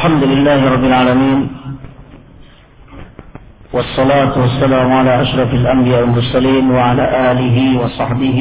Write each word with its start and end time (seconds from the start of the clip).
الحمد 0.00 0.24
لله 0.32 0.60
رب 0.74 0.84
العالمين 0.90 1.40
والصلاة 3.72 4.32
والسلام 4.42 4.88
على 4.92 5.12
أشرف 5.22 5.50
الأنبياء 5.60 6.00
والمرسلين 6.00 6.64
وعلى 6.70 7.04
آله 7.30 7.56
وصحبه 7.80 8.38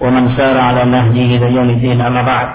ومن 0.00 0.24
سار 0.38 0.56
على 0.58 0.82
نهجه 0.84 1.28
إلى 1.36 1.46
يوم 1.56 1.68
الدين 1.70 1.98
أما 2.00 2.22
بعد 2.22 2.48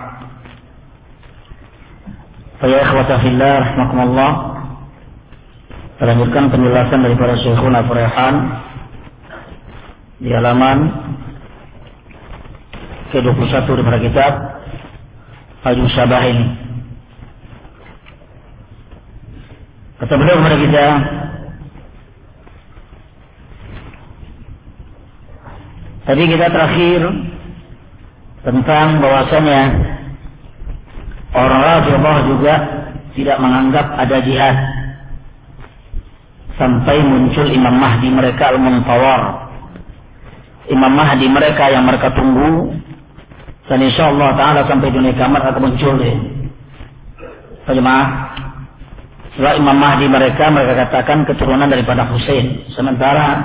فيا 2.62 2.80
إخوة 2.82 3.10
في 3.22 3.28
الله 3.28 3.54
رحمكم 3.60 4.00
الله 4.08 4.32
Melanjutkan 6.00 6.48
penjelasan 6.56 7.00
daripada 7.04 7.36
Syekhuna 7.44 7.84
Furehan 7.84 8.36
di 10.24 10.32
halaman 10.32 10.80
ke-21 13.12 13.68
daripada 13.68 14.00
kitab 14.00 14.34
Haju 15.68 15.84
Sabah 15.92 16.24
ini. 16.24 16.65
Kata 20.06 20.22
beliau 20.22 20.38
kepada 20.38 20.58
kita, 20.62 20.86
Tadi 26.06 26.22
kita 26.30 26.54
terakhir 26.54 27.02
tentang 28.46 29.02
bahwasanya 29.02 29.62
orang 31.34 31.62
Rafidhah 31.66 32.18
juga 32.30 32.56
tidak 33.18 33.38
menganggap 33.42 33.98
ada 33.98 34.22
jihad 34.22 34.54
sampai 36.62 37.02
muncul 37.02 37.50
Imam 37.50 37.74
Mahdi 37.74 38.14
mereka 38.14 38.54
al-Muntawar. 38.54 39.50
Imam 40.70 40.94
Mahdi 40.94 41.26
mereka 41.26 41.74
yang 41.74 41.90
mereka 41.90 42.14
tunggu 42.14 42.78
dan 43.66 43.82
insya 43.82 44.14
Allah 44.14 44.38
Taala 44.38 44.62
sampai 44.70 44.94
dunia 44.94 45.18
kiamat 45.18 45.42
akan 45.42 45.74
muncul 45.74 45.98
deh. 45.98 46.14
Jemaah, 47.66 48.08
setelah 49.36 49.60
Imam 49.60 49.76
Mahdi 49.76 50.08
mereka 50.08 50.48
mereka 50.48 50.88
katakan 50.88 51.28
keturunan 51.28 51.68
daripada 51.68 52.08
Hussein. 52.08 52.64
Sementara 52.72 53.44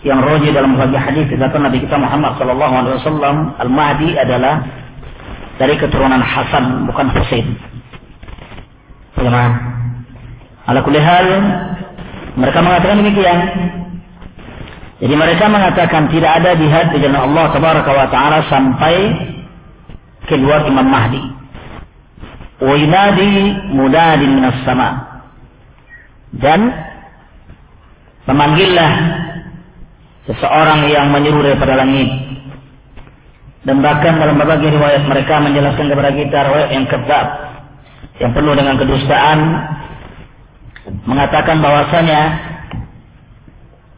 yang 0.00 0.24
roji 0.24 0.48
dalam 0.48 0.80
bagi 0.80 0.96
hadis 0.96 1.28
dikatakan 1.28 1.68
Nabi 1.68 1.84
kita 1.84 2.00
Muhammad 2.00 2.40
Sallallahu 2.40 2.72
Alaihi 2.72 2.96
Wasallam 3.04 3.36
Al 3.60 3.68
Mahdi 3.68 4.16
adalah 4.16 4.64
dari 5.60 5.76
keturunan 5.76 6.24
Hasan 6.24 6.88
bukan 6.88 7.12
Husain. 7.12 7.52
Bagaimana? 9.12 9.52
Ala 10.64 10.80
hal 10.80 11.28
mereka 12.40 12.58
mengatakan 12.64 12.96
demikian. 13.04 13.38
Jadi 15.04 15.14
mereka 15.20 15.44
mengatakan 15.52 16.08
tidak 16.08 16.32
ada 16.40 16.56
jihad 16.56 16.96
di 16.96 17.04
jalan 17.04 17.20
Allah 17.28 17.52
Taala 18.08 18.40
sampai 18.48 18.96
keluar 20.32 20.64
Imam 20.64 20.88
Mahdi. 20.88 21.33
Wa 22.62 22.74
yunadi 22.78 23.30
munadin 23.74 24.30
minas 24.38 24.58
sama. 24.62 25.22
Dan 26.34 26.60
memanggillah 28.26 28.92
seseorang 30.26 30.88
yang 30.90 31.10
menyuruh 31.10 31.42
daripada 31.42 31.82
langit. 31.82 32.10
Dan 33.64 33.80
bahkan 33.80 34.20
dalam 34.20 34.36
berbagai 34.36 34.76
riwayat 34.76 35.08
mereka 35.08 35.40
menjelaskan 35.40 35.88
kepada 35.88 36.10
kita 36.12 36.38
riwayat 36.52 36.70
yang 36.76 36.86
kedap, 36.86 37.26
yang 38.20 38.30
penuh 38.36 38.52
dengan 38.52 38.76
kedustaan, 38.76 39.38
mengatakan 41.08 41.64
bahwasanya 41.64 42.20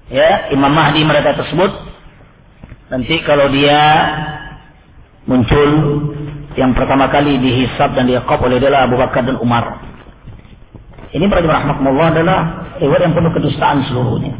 ya 0.07 0.55
Imam 0.55 0.70
Mahdi 0.70 1.03
mereka 1.03 1.35
tersebut 1.35 1.73
nanti 2.95 3.19
kalau 3.27 3.51
dia 3.51 3.83
muncul 5.27 5.70
yang 6.57 6.73
pertama 6.73 7.13
kali 7.13 7.36
dihisap 7.36 7.92
dan 7.92 8.08
diakop 8.08 8.41
oleh 8.48 8.57
adalah 8.57 8.89
Abu 8.89 8.97
Bakar 8.97 9.29
dan 9.29 9.36
Umar. 9.36 9.77
Ini 11.13 11.25
para 11.29 11.45
rahmatullah 11.45 12.07
adalah 12.17 12.39
riwayat 12.80 13.03
yang 13.08 13.14
penuh 13.14 13.33
kedustaan 13.33 13.85
seluruhnya. 13.89 14.33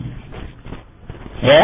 Ya. 1.45 1.63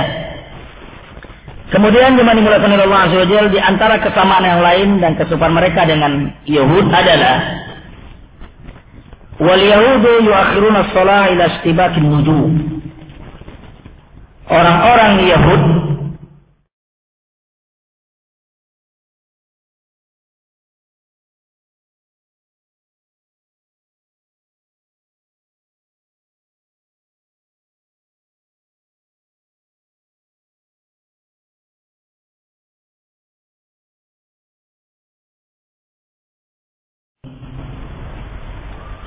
Kemudian 1.72 2.12
yang 2.20 2.36
dimulakan 2.36 2.68
oleh 2.68 2.84
Allah 2.84 3.02
Azza 3.08 3.16
wa 3.16 3.48
di 3.48 3.60
antara 3.60 3.96
kesamaan 4.04 4.44
yang 4.44 4.60
lain 4.60 4.88
dan 5.00 5.16
kesukaan 5.16 5.56
mereka 5.56 5.88
dengan 5.88 6.36
Yahud 6.44 6.84
adalah 6.92 7.36
wal 9.40 9.56
yahudu 9.56 10.28
yuakhiruna 10.28 10.92
shalah 10.92 11.32
ila 11.32 11.44
istibakin 11.48 12.04
nujum. 12.04 12.52
Orang-orang 14.52 15.12
Yahud 15.24 15.91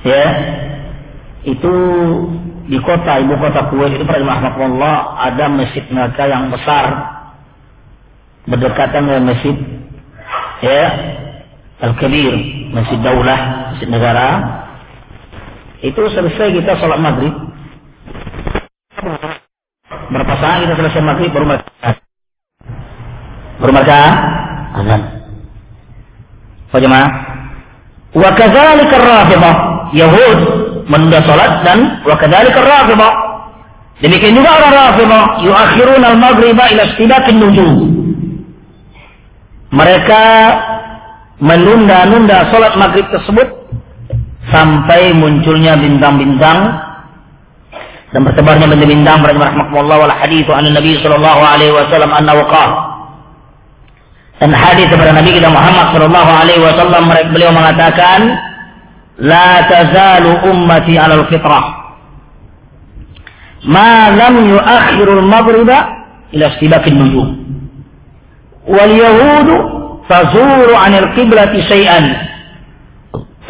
ya. 0.06 0.26
Itu 1.46 1.72
di 2.66 2.78
kota 2.82 3.22
ibu 3.22 3.38
kota 3.38 3.70
Kuwait 3.70 3.94
itu 3.94 4.02
pada 4.02 4.22
Allah 4.26 5.14
ada 5.22 5.46
masjid 5.50 5.82
mereka 5.90 6.26
yang 6.26 6.50
besar. 6.50 7.14
Berdekatan 8.46 9.10
dengan 9.10 9.34
masjid 9.34 9.58
ya 10.62 10.82
Al-Kabir 11.82 12.34
masjid 12.70 12.98
daulah 13.02 13.74
masjid 13.74 13.88
negara. 13.90 14.28
Itu 15.82 16.00
selesai 16.08 16.54
kita 16.54 16.78
sholat 16.78 16.98
maghrib. 17.02 17.34
Berapa 20.06 20.34
saat 20.38 20.62
kita 20.64 20.74
selesai 20.78 21.02
maghrib 21.02 21.30
baru 21.34 21.46
mereka 21.46 22.00
baru 23.60 23.72
mereka 23.72 23.98
azan. 24.76 25.02
Apa 26.70 26.78
jemaah. 26.82 27.10
Wa 28.16 28.30
Yahud 29.94 30.38
menunda 30.86 31.22
salat 31.26 31.62
dan 31.62 32.02
wa 32.02 32.16
kadzalika 32.18 32.58
Rafidhah. 32.62 33.14
Demikian 34.02 34.34
juga 34.34 34.50
orang 34.58 34.72
Rafidhah 34.74 35.24
yuakhirun 35.44 36.02
al-maghriba 36.02 36.64
ila 36.74 36.82
istidakin 36.90 37.36
nujum. 37.38 37.72
Mereka 39.74 40.22
menunda-nunda 41.42 42.48
salat 42.48 42.74
maghrib 42.80 43.04
tersebut 43.12 43.48
sampai 44.48 45.12
munculnya 45.12 45.74
bintang-bintang 45.76 46.58
dan 48.14 48.20
bertebarnya 48.22 48.70
bintang-bintang 48.70 49.20
rahmatullah 49.20 49.96
wal 50.06 50.14
hadithu 50.14 50.54
an 50.54 50.70
Nabi 50.70 50.96
sallallahu 51.02 51.42
alaihi 51.42 51.74
wasallam 51.74 52.14
annahu 52.14 52.46
qala 52.46 52.96
dan 54.38 54.52
hadis 54.52 54.86
kepada 54.92 55.16
Nabi 55.16 55.32
kita 55.34 55.48
Muhammad 55.48 55.96
sallallahu 55.96 56.30
alaihi 56.30 56.62
wasallam 56.62 57.08
beliau 57.34 57.50
mengatakan 57.52 58.36
لا 59.18 59.60
تزال 59.60 60.26
أمتي 60.44 60.98
على 60.98 61.24
fitrah 61.24 61.64
ما 63.64 64.10
لم 64.10 64.50
يؤخر 64.50 65.08
al-maghriba 65.08 65.78
ila 66.32 66.46
النجوم. 66.86 67.28
واليهود 68.68 69.48
تزور 70.08 70.74
عن 70.74 70.92
yahud 70.94 71.60
شيئا. 71.60 72.00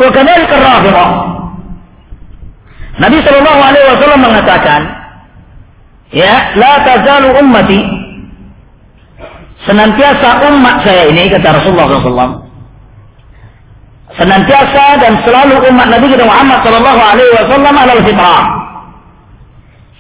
وكذلك 0.00 0.50
الرافضة. 0.53 1.06
Nabi 2.97 3.19
sallallahu 3.21 3.60
alaihi 3.60 3.87
wasallam 3.93 4.21
mengatakan 4.25 4.81
ya 6.16 6.56
la 6.56 6.73
tazalu 6.81 7.29
ummati. 7.44 7.81
Senantiasa 9.69 10.46
umat 10.49 10.87
saya 10.87 11.11
ini 11.11 11.29
kata 11.29 11.61
Rasulullah 11.61 11.90
sallallahu 11.90 12.45
senantiasa 14.16 14.84
dan 15.00 15.20
selalu 15.22 15.60
umat 15.70 15.86
Nabi 15.92 16.06
kita 16.08 16.24
Muhammad 16.24 16.64
Shallallahu 16.64 17.00
Alaihi 17.00 17.32
Wasallam 17.36 17.74
adalah 17.76 18.04
fitrah, 18.04 18.44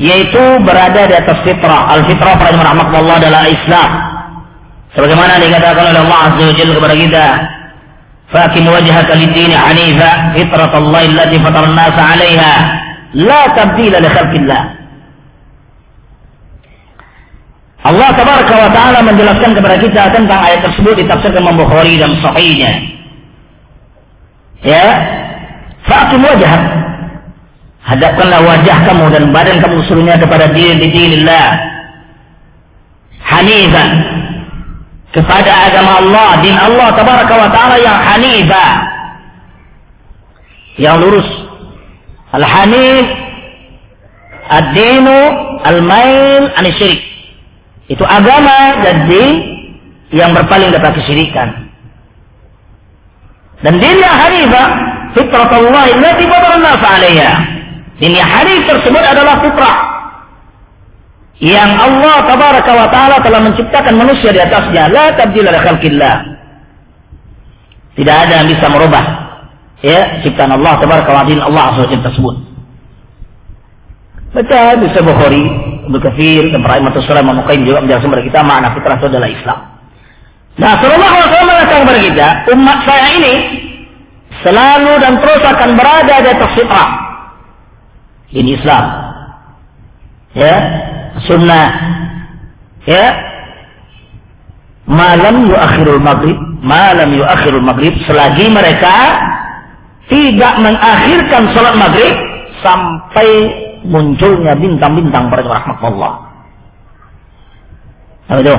yaitu 0.00 0.44
berada 0.64 1.02
di 1.04 1.14
atas 1.14 1.38
fitrah. 1.44 1.82
Al 1.92 2.02
fitrah 2.08 2.34
para 2.40 2.56
rahmat 2.56 2.88
Allah 2.92 3.16
adalah 3.20 3.42
Islam. 3.48 3.90
Sebagaimana 4.96 5.36
dikatakan 5.36 5.92
oleh 5.92 6.00
Allah 6.08 6.20
Azza 6.32 6.42
wa 6.48 6.54
Jalla 6.56 6.72
kepada 6.80 6.94
kita, 6.96 7.26
"Fakim 8.32 8.64
wajhaka 8.64 9.12
lid-din 9.12 9.52
hanifa 9.52 10.32
fitrat 10.32 10.72
Allah 10.72 11.02
allati 11.04 11.36
fatara 11.36 11.66
an-nasa 11.68 12.00
'alaiha, 12.00 12.52
la 13.20 13.40
tabdila 13.52 13.96
li 14.00 14.08
khalqillah." 14.08 14.62
Allah 17.86 18.08
tabaraka 18.18 18.54
wa 18.56 18.70
taala 18.72 18.98
menjelaskan 19.04 19.52
kepada 19.54 19.76
kita 19.78 20.02
tentang 20.10 20.40
ayat 20.42 20.64
tersebut 20.64 20.96
ditafsirkan 21.04 21.44
Imam 21.44 21.60
Bukhari 21.60 22.00
dan 22.00 22.16
sahihnya. 22.24 22.95
Ya, 24.64 24.84
fakim 25.84 26.24
wajah. 26.24 26.54
Hadapkanlah 27.86 28.40
wajah 28.42 28.78
kamu 28.82 29.04
dan 29.14 29.24
badan 29.30 29.62
kamu 29.62 29.78
seluruhnya 29.86 30.18
kepada 30.18 30.50
diri 30.50 30.90
dinillah. 30.90 31.48
Hanifan. 33.22 33.90
Kepada 35.14 35.70
agama 35.70 36.02
Allah, 36.02 36.30
din 36.44 36.52
Allah 36.52 36.88
tabaraka 36.92 37.34
wa 37.34 37.48
ta'ala 37.48 37.76
yang 37.78 37.98
hanifah. 37.98 38.70
Yang 40.76 40.96
lurus. 41.02 41.28
Al-hanif. 42.34 43.06
Ad-dinu 44.46 45.18
al-mail 45.66 46.50
anisyirik. 46.54 47.02
Itu 47.86 48.02
agama 48.02 48.82
jadi 48.82 49.24
yang 50.14 50.34
berpaling 50.34 50.70
dari 50.70 50.90
kesyirikan. 51.02 51.65
Dan 53.64 53.80
din 53.80 53.96
yang 53.96 54.16
hanifah 54.16 54.66
fitratullah 55.16 55.84
allati 55.88 56.24
fatara 56.28 56.56
hanif 58.20 58.60
tersebut 58.68 59.00
adalah 59.00 59.40
fitrah 59.40 59.76
yang 61.40 61.68
Allah 61.76 62.24
tabaraka 62.24 62.72
wa 62.72 62.88
taala 62.88 63.16
telah 63.20 63.40
menciptakan 63.44 63.94
manusia 63.96 64.32
di 64.32 64.40
atasnya 64.40 64.88
la 64.88 65.12
tabdila 65.16 65.52
li 65.52 65.60
khalqillah. 65.60 66.16
Tidak 67.96 68.16
ada 68.16 68.32
yang 68.44 68.48
bisa 68.52 68.68
merubah 68.68 69.04
ya 69.80 70.20
ciptaan 70.24 70.52
Allah 70.52 70.80
tabaraka 70.80 71.08
wa 71.12 71.24
taala 71.24 71.44
Allah 71.44 71.64
azza 71.72 71.96
tersebut. 71.96 72.36
Baca 74.36 74.60
di 74.76 74.88
Bukhari, 75.00 75.44
Katsir 75.96 76.44
dan 76.52 76.60
para 76.60 76.76
Imam 76.76 77.40
Muqayyim 77.40 77.64
juga 77.64 77.80
menjelaskan 77.80 78.12
kepada 78.12 78.24
kita 78.28 78.40
makna 78.44 78.68
fitrah 78.76 78.96
itu 79.00 79.06
adalah 79.08 79.30
Islam. 79.32 79.58
Nah, 80.56 80.72
Alaihi 80.80 80.96
Wasallam 80.96 81.48
mengatakan 81.52 81.80
kepada 81.84 82.00
kita, 82.00 82.28
umat 82.56 82.78
saya 82.88 83.06
ini 83.20 83.34
selalu 84.40 84.92
dan 85.04 85.12
terus 85.20 85.42
akan 85.44 85.70
berada 85.76 86.14
di 86.24 86.28
atas 86.32 86.50
fitrah. 86.56 86.90
Ini 88.32 88.50
Islam. 88.56 88.84
Ya, 90.32 90.56
sunnah. 91.28 91.68
Ya. 92.88 93.06
Malam 94.86 95.50
yuakhirul 95.50 96.00
maghrib, 96.00 96.38
malam 96.62 97.10
yuakhirul 97.12 97.64
maghrib 97.64 97.92
selagi 98.06 98.46
mereka 98.48 98.96
tidak 100.06 100.54
mengakhirkan 100.62 101.50
salat 101.50 101.74
maghrib 101.74 102.14
sampai 102.62 103.28
munculnya 103.82 104.54
bintang-bintang 104.54 105.26
pada 105.28 105.42
rahmat 105.42 105.78
Allah. 105.82 106.12
Itu. 108.40 108.56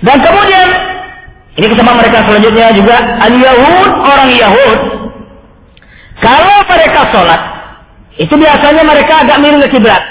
Dan 0.00 0.16
kemudian 0.24 0.68
ini 1.60 1.66
bersama 1.68 1.92
mereka 2.00 2.24
selanjutnya 2.24 2.72
juga 2.72 2.96
al-Yahud, 3.20 3.88
orang 4.00 4.30
Yahud. 4.32 4.78
Kalau 6.20 6.58
mereka 6.68 7.00
sholat, 7.12 7.40
itu 8.16 8.34
biasanya 8.36 8.82
mereka 8.84 9.24
agak 9.24 9.40
miring 9.40 9.64
ke 9.68 9.76
kiblat. 9.76 10.02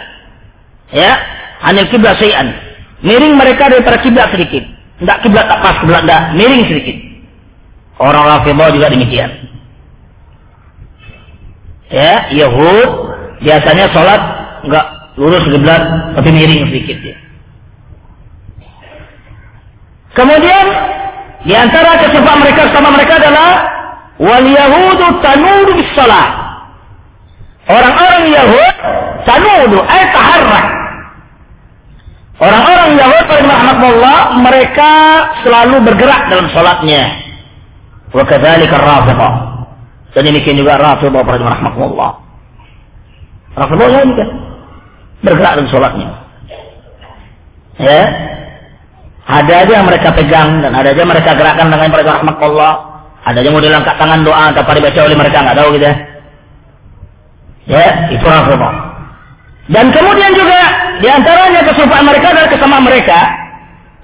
Ya, 0.90 1.18
anil 1.62 1.90
kiblat 1.90 2.18
syai'an. 2.18 2.54
Miring 3.06 3.38
mereka 3.38 3.70
daripada 3.70 4.02
kiblat 4.02 4.30
sedikit. 4.34 4.66
Tidak 5.00 5.18
kiblat 5.26 5.46
tak 5.46 5.60
pas 5.62 5.76
kiblat 5.82 6.02
tidak, 6.06 6.22
miring 6.38 6.66
sedikit. 6.66 6.98
Orang 8.02 8.26
Rafidah 8.26 8.70
juga 8.74 8.88
demikian. 8.90 9.30
Ya, 11.90 12.30
Yahud 12.30 12.90
biasanya 13.42 13.90
sholat 13.90 14.22
enggak 14.66 14.86
lurus 15.18 15.46
kiblat 15.50 15.82
tapi 16.14 16.30
miring 16.30 16.70
sedikit 16.70 16.98
dia. 17.02 17.18
Kemudian 20.18 20.66
di 21.46 21.54
antara 21.56 22.02
kesukaan 22.02 22.42
mereka 22.42 22.68
sama 22.74 22.90
mereka 22.92 23.22
adalah 23.22 23.50
wal 24.20 24.46
yahudu 24.46 25.06
tanudu 25.22 25.72
bis. 25.78 25.92
Orang-orang 27.70 28.24
Yahud 28.34 28.76
tanudu 29.30 29.78
ay 29.86 30.04
taharrak. 30.10 30.66
Orang-orang 32.40 32.92
Yahud 32.98 33.26
rahmatullah 33.30 34.18
mereka 34.42 34.92
selalu 35.46 35.86
bergerak 35.86 36.34
dalam 36.34 36.50
salatnya. 36.50 37.30
Wa 38.10 38.26
kadzalika 38.26 38.74
Rafidhah. 38.80 39.34
Dan 40.18 40.34
demikian 40.34 40.58
juga 40.58 40.82
Rafidhah 40.82 41.22
rahmatullah. 41.22 42.12
Rafidhah 43.54 43.88
juga 44.10 44.26
bergerak 45.22 45.52
dalam 45.62 45.70
salatnya. 45.70 46.10
Ya, 47.80 48.02
ada 49.30 49.54
aja 49.62 49.72
yang 49.78 49.86
mereka 49.86 50.10
pegang 50.18 50.66
dan 50.66 50.74
ada 50.74 50.90
aja 50.90 51.06
mereka 51.06 51.38
gerakkan 51.38 51.70
dengan 51.70 51.94
mereka 51.94 52.18
rahmat 52.18 52.38
Allah. 52.42 52.74
Ada 53.30 53.46
aja 53.46 53.52
model 53.54 53.78
angkat 53.78 53.96
tangan 54.02 54.26
doa 54.26 54.50
tanpa 54.58 54.74
dibaca 54.74 55.00
oleh 55.06 55.14
mereka 55.14 55.38
nggak 55.46 55.58
tahu 55.62 55.70
gitu 55.78 55.86
ya. 55.86 55.96
Ya, 57.70 58.10
itu 58.10 58.26
Rasulullah. 58.26 58.74
Dan 59.70 59.94
kemudian 59.94 60.34
juga 60.34 60.62
di 60.98 61.06
antaranya 61.06 61.62
mereka 62.02 62.26
adalah 62.34 62.50
kesamaan 62.50 62.84
mereka. 62.90 63.20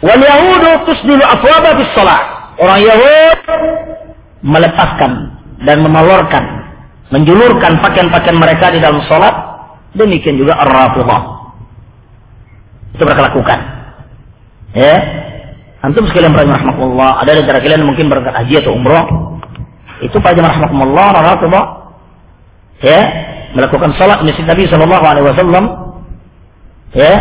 Wal 0.05 0.21
Yahudu 0.21 0.85
tusdilu 0.85 1.25
afwaba 1.25 1.73
bis 1.73 1.89
salat. 1.97 2.21
Orang 2.61 2.85
Yahud 2.85 3.39
melepaskan 4.45 5.11
dan 5.65 5.81
memalorkan, 5.81 6.69
menjulurkan 7.09 7.81
pakaian-pakaian 7.81 8.37
mereka 8.37 8.69
di 8.69 8.77
dalam 8.77 9.01
salat. 9.09 9.33
Demikian 9.97 10.37
juga 10.37 10.53
Ar-Rafidhah. 10.61 11.21
Itu 12.93 13.01
mereka 13.01 13.33
lakukan. 13.33 13.74
Ya. 14.75 14.95
Antum 15.79 16.03
sekalian 16.09 16.33
rahmatullah, 16.35 17.21
ada 17.21 17.31
di 17.31 17.39
antara 17.45 17.61
kalian 17.61 17.85
mungkin 17.85 18.09
berangkat 18.11 18.33
haji 18.35 18.59
atau 18.59 18.73
umroh. 18.75 19.05
Itu 20.03 20.19
pada 20.19 20.43
rahmatullah, 20.43 21.07
rahmatullah. 21.15 21.65
Ya, 22.83 22.99
melakukan 23.55 23.95
salat 23.95 24.19
masjid 24.25 24.43
Nabi 24.43 24.67
sallallahu 24.67 25.05
alaihi 25.05 25.25
wasallam. 25.31 25.63
Ya. 26.91 27.13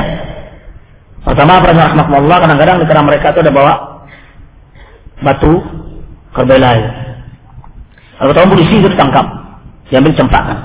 Pertama 1.23 1.63
para 1.63 1.73
rahmatullah 1.73 2.37
kadang-kadang 2.43 2.77
di 2.83 2.87
mereka 2.91 3.27
itu 3.33 3.41
ada 3.47 3.53
bawa 3.55 3.73
batu 5.23 5.63
kerbelai. 6.35 6.83
Kalau 8.19 8.33
tahu 8.35 8.47
polisi 8.57 8.81
itu 8.81 8.89
ditangkap, 8.91 9.27
diambil 9.89 10.13
cempakan. 10.17 10.59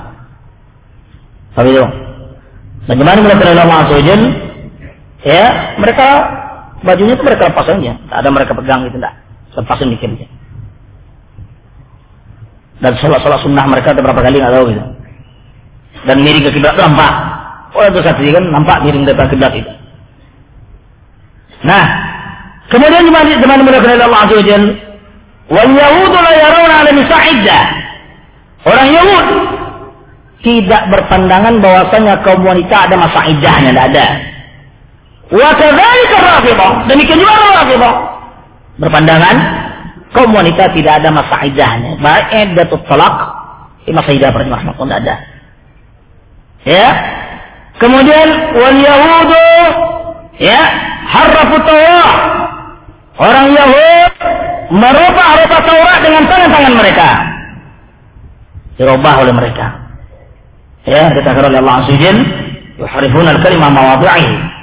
Tapi 1.54 1.68
itu. 1.74 1.86
Dan 2.88 2.94
gimana 2.96 3.20
mereka 3.22 3.52
Allah 3.52 3.78
Azza 3.86 3.98
ya 5.20 5.76
mereka 5.76 6.08
bajunya 6.84 7.14
itu 7.16 7.24
mereka 7.24 7.52
lepas 7.52 7.66
aja, 7.68 7.92
tak 8.08 8.18
ada 8.20 8.28
mereka 8.32 8.52
pegang 8.56 8.86
gitu 8.88 8.96
enggak. 8.96 9.14
Lepasin 9.56 9.92
dikit 9.92 10.10
aja. 10.14 10.26
Dan 12.80 12.92
sholat-sholat 12.96 13.40
sunnah 13.44 13.66
mereka 13.68 13.92
ada 13.92 14.00
berapa 14.00 14.20
kali 14.24 14.40
nggak 14.40 14.54
tahu 14.56 14.64
gitu. 14.72 14.82
Dan 16.08 16.16
miring 16.24 16.44
ke 16.48 16.50
kiblat 16.56 16.76
nampak. 16.80 17.12
Oh 17.76 17.84
itu 17.84 18.00
satu 18.00 18.24
kan 18.24 18.44
nampak 18.48 18.80
miring 18.82 19.04
ke 19.04 19.12
kiblat 19.12 19.52
itu. 19.52 19.72
Nah, 21.60 21.84
kemudian 22.72 23.04
di 23.04 23.12
mana 23.12 23.36
mana 23.44 23.62
mana 23.68 24.00
Allah 24.00 24.20
Azza 24.24 24.34
wa 24.40 24.60
Wal 25.50 25.72
Yahudu 25.74 26.16
la 26.16 26.32
yarawna 26.38 26.74
ala. 26.86 27.58
Orang 28.60 28.88
Yahud 28.92 29.26
tidak 30.40 30.82
berpandangan 30.92 31.60
bahwasanya 31.60 32.24
kaum 32.24 32.44
wanita 32.44 32.88
ada 32.88 32.96
masa 32.96 33.28
iddahnya, 33.28 33.72
tidak 33.72 33.86
ada. 33.92 34.06
Wa 35.30 35.50
kadzalika. 35.54 36.18
Demikian 36.90 37.18
juga 37.22 37.34
Rafidhah. 37.62 37.94
Berpandangan 38.82 39.36
kaum 40.10 40.34
wanita 40.34 40.74
tidak 40.74 41.02
ada 41.02 41.08
masa 41.14 41.36
iddahnya. 41.46 42.00
Baik 42.02 42.26
iddatut 42.34 42.82
talaq, 42.90 43.16
masa 43.90 44.10
perjemaah 44.10 44.74
pun 44.74 44.90
tidak 44.90 45.00
ada. 45.06 45.16
Ya. 46.66 46.88
Kemudian 47.80 48.28
wal 48.60 48.76
yahudu 48.76 49.48
ya 50.36 50.60
harrafu 51.08 51.56
Taurat. 51.64 52.10
Orang 53.20 53.52
Yahud 53.52 54.12
merubah-rubah 54.72 55.60
Taurat 55.64 55.98
dengan 56.00 56.24
tangan-tangan 56.24 56.74
mereka. 56.76 57.08
Dirubah 58.80 59.14
oleh 59.20 59.34
mereka. 59.36 59.66
Ya, 60.88 61.12
dikatakan 61.12 61.52
oleh 61.52 61.60
Allah 61.60 61.84
Azza 61.84 61.92
wa 61.92 62.00
Jalla, 62.00 62.24
yuharifuna 62.80 63.28
al-kalimah 63.36 63.68
mawadhi'i 63.68 64.59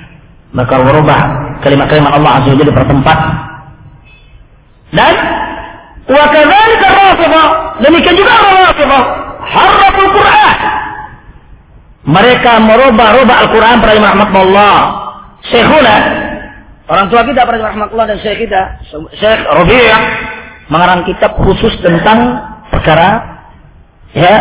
maka 0.57 0.73
merubah 0.81 1.19
kalimat-kalimat 1.61 2.11
Allah 2.17 2.31
Azza 2.41 2.49
wa 2.49 2.57
Jalla 2.57 2.73
bertempat 2.73 3.17
dan 4.97 5.13
wa 6.09 6.25
kadzalika 6.33 6.87
Rafidhah 6.89 7.47
demikian 7.85 8.15
juga 8.17 8.33
Rafidhah 8.41 9.03
harraful 9.47 10.11
Quran. 10.11 10.55
Mereka 12.07 12.51
merubah-rubah 12.63 13.35
Al-Quran 13.43 13.83
pada 13.83 13.99
rahmatullah 13.99 14.75
Syekhuna 15.51 15.95
orang 16.87 17.11
tua 17.11 17.21
kita 17.27 17.43
pada 17.43 17.59
rahmatullah 17.67 18.05
dan 18.15 18.17
Syekh 18.23 18.47
kita 18.47 18.61
Syekh 19.19 19.43
Rabi' 19.43 19.91
mengarang 20.71 21.03
kitab 21.03 21.35
khusus 21.43 21.75
tentang 21.83 22.39
perkara 22.71 23.43
ya 24.15 24.35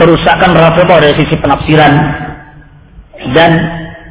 kerusakan 0.00 0.56
Rafidhah 0.56 0.98
dari 0.98 1.14
sisi 1.20 1.36
penafsiran. 1.38 1.92
Dan 3.30 3.52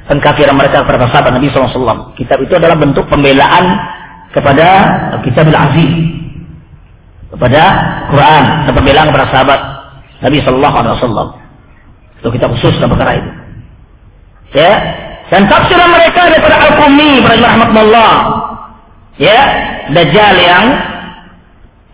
pengkafiran 0.07 0.55
mereka 0.55 0.83
kepada 0.83 1.07
sahabat 1.10 1.31
Nabi 1.36 1.48
SAW. 1.51 2.15
Kitab 2.19 2.39
itu 2.43 2.53
adalah 2.55 2.75
bentuk 2.75 3.07
pembelaan 3.07 3.65
kepada 4.36 4.67
kitab 5.24 5.48
al-aziz. 5.48 5.93
Kepada 7.33 7.62
Quran 8.13 8.43
dan 8.69 8.74
pembelaan 8.77 9.07
kepada 9.10 9.25
sahabat 9.31 9.60
Nabi 10.22 10.38
SAW. 10.43 11.39
Itu 12.19 12.27
kita 12.31 12.45
khusus 12.51 12.77
dalam 12.79 12.95
perkara 12.95 13.19
itu. 13.19 13.31
Ya. 14.53 14.74
Dan 15.31 15.50
tafsiran 15.50 15.89
mereka 15.89 16.29
daripada 16.29 16.62
Al-Qummi 16.62 17.25
rahmatullah. 17.25 18.12
Ya, 19.17 19.39
Dajjal 19.89 20.36
yang 20.38 20.65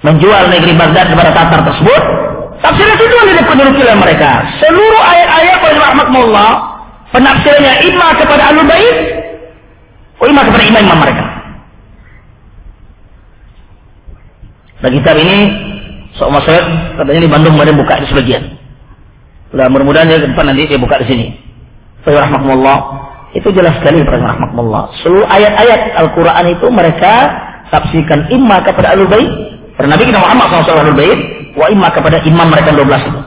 menjual 0.03 0.51
negeri 0.51 0.75
Baghdad 0.75 1.07
kepada 1.07 1.31
Tatar 1.31 1.61
tersebut. 1.71 2.01
Tafsiran 2.59 2.93
itu 2.99 3.05
juga 3.07 3.23
dipenuhi 3.31 3.79
oleh 3.79 3.95
mereka. 3.95 4.43
Seluruh 4.59 5.03
ayat-ayat 5.03 5.59
rahmatullah 5.79 6.68
penafsirannya 7.15 7.73
imma 7.89 8.07
kepada 8.17 8.41
Ahlul 8.53 8.67
Bait, 8.69 8.97
oh 10.21 10.25
imma 10.29 10.41
kepada 10.45 10.63
imam-imam 10.65 10.99
mereka. 10.99 11.25
Dan 14.79 14.91
kitab 14.95 15.15
ini 15.19 15.37
seorang 16.15 16.43
saya 16.47 16.61
katanya 16.95 17.21
di 17.27 17.31
Bandung 17.31 17.53
kemudian 17.59 17.75
buka 17.75 17.99
di 17.99 18.07
sebagian. 18.07 18.43
Nah, 19.49 19.67
mudah-mudahan 19.67 20.07
ya 20.07 20.21
depan 20.23 20.45
nanti 20.45 20.69
dia 20.69 20.79
buka 20.79 21.01
di 21.03 21.07
sini. 21.09 21.27
Rahmatullah 22.05 22.77
itu 23.37 23.49
jelas 23.53 23.77
sekali 23.81 24.01
rahmatullah. 24.01 24.89
Seluruh 25.05 25.27
ayat-ayat 25.29 25.93
Al-Quran 25.99 26.45
itu 26.57 26.65
mereka 26.73 27.13
tafsirkan 27.69 28.29
imma 28.33 28.65
kepada 28.65 28.97
Ahlul 28.97 29.09
Bait, 29.09 29.29
karena 29.77 29.93
Nabi 29.93 30.09
kita 30.09 30.17
Muhammad 30.17 30.45
SAW 30.49 30.81
Ahlul 30.81 30.97
Bait, 30.97 31.19
wa 31.53 31.65
imma 31.69 31.89
kepada 31.93 32.23
imam 32.25 32.47
mereka 32.49 32.73
12 32.73 33.09
itu. 33.09 33.21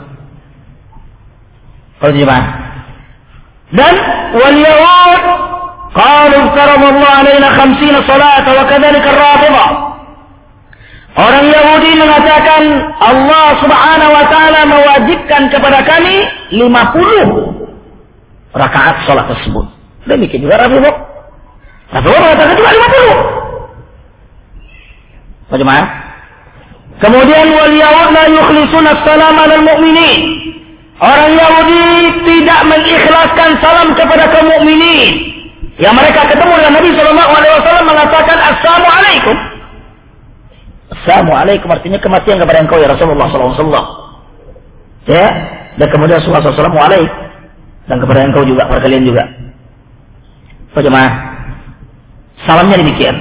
Kalau 2.02 2.12
jemaah. 2.18 2.46
Dan 3.73 3.95
wal 4.37 4.59
yahud 4.61 5.25
qalu 5.97 6.38
Allah 6.52 7.12
alaina 7.25 7.49
50 7.57 8.09
salat 8.09 8.45
wa 8.45 8.64
kadzalika 8.69 9.09
ar-rafidhah 9.12 9.93
Orang 11.12 11.45
Yahudi 11.45 11.93
mengatakan 12.00 12.88
Allah 12.97 13.61
subhanahu 13.61 14.17
wa 14.17 14.25
ta'ala 14.33 14.64
mewajibkan 14.64 15.52
kepada 15.52 15.85
kami 15.85 16.25
50 16.57 18.57
rakaat 18.57 19.05
sholat 19.05 19.29
tersebut. 19.29 19.69
Demikian 20.09 20.49
juga 20.49 20.57
Rafidah. 20.57 20.88
Rafidah 21.93 22.17
mengatakan 22.17 22.57
juga 22.57 22.73
50. 22.73 25.52
Bagaimana? 25.52 25.85
Kemudian 26.97 27.61
wal 27.61 27.76
Yahud 27.76 28.09
la 28.17 28.25
yukhlisun 28.33 28.88
salam 29.05 29.37
al 29.37 29.52
mu'minin. 29.69 30.41
Orang 31.02 31.35
Yahudi 31.35 32.14
tidak 32.23 32.61
mengikhlaskan 32.71 33.59
salam 33.59 33.90
kepada 33.99 34.30
kaum 34.30 34.47
mukminin. 34.47 35.35
Yang 35.82 35.94
mereka 35.99 36.30
ketemu 36.30 36.52
dengan 36.62 36.75
Nabi 36.78 36.90
Shallallahu 36.94 37.32
Alaihi 37.35 37.54
Wasallam 37.59 37.87
mengatakan 37.90 38.38
Assalamualaikum. 38.38 39.37
Assalamualaikum 40.94 41.68
artinya 41.75 41.99
kematian 41.99 42.38
kepada 42.38 42.62
engkau 42.62 42.78
ya 42.78 42.87
Rasulullah 42.87 43.26
SAW. 43.35 43.87
Ya, 45.11 45.26
dan 45.75 45.90
kemudian 45.90 46.23
Rasulullah 46.23 46.47
SAW 46.54 46.71
alaik 46.78 47.11
dan 47.90 47.99
kepada 47.99 48.23
engkau 48.23 48.47
juga, 48.47 48.71
kepada 48.71 48.87
kalian 48.87 49.02
juga. 49.02 49.26
Bagaimana? 50.78 51.11
Salamnya 52.47 52.78
demikian. 52.78 53.18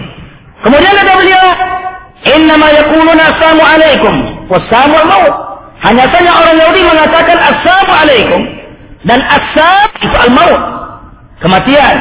Kemudian 0.61 0.93
ada 0.93 1.13
beliau, 1.17 1.45
Innama 2.21 2.69
yakuluna 2.69 3.23
assalamu 3.33 3.63
alaikum. 3.65 4.13
Wassalamu 4.45 4.95
al-maut. 5.01 5.50
Hanya 5.81 6.05
saja 6.13 6.29
orang 6.29 6.55
Yahudi 6.61 6.81
mengatakan 6.85 7.37
assalamu 7.41 7.93
alaikum. 7.93 8.41
Dan 9.01 9.19
assam 9.25 9.89
itu 9.97 10.13
al-maut. 10.13 10.61
Kematian. 11.41 11.95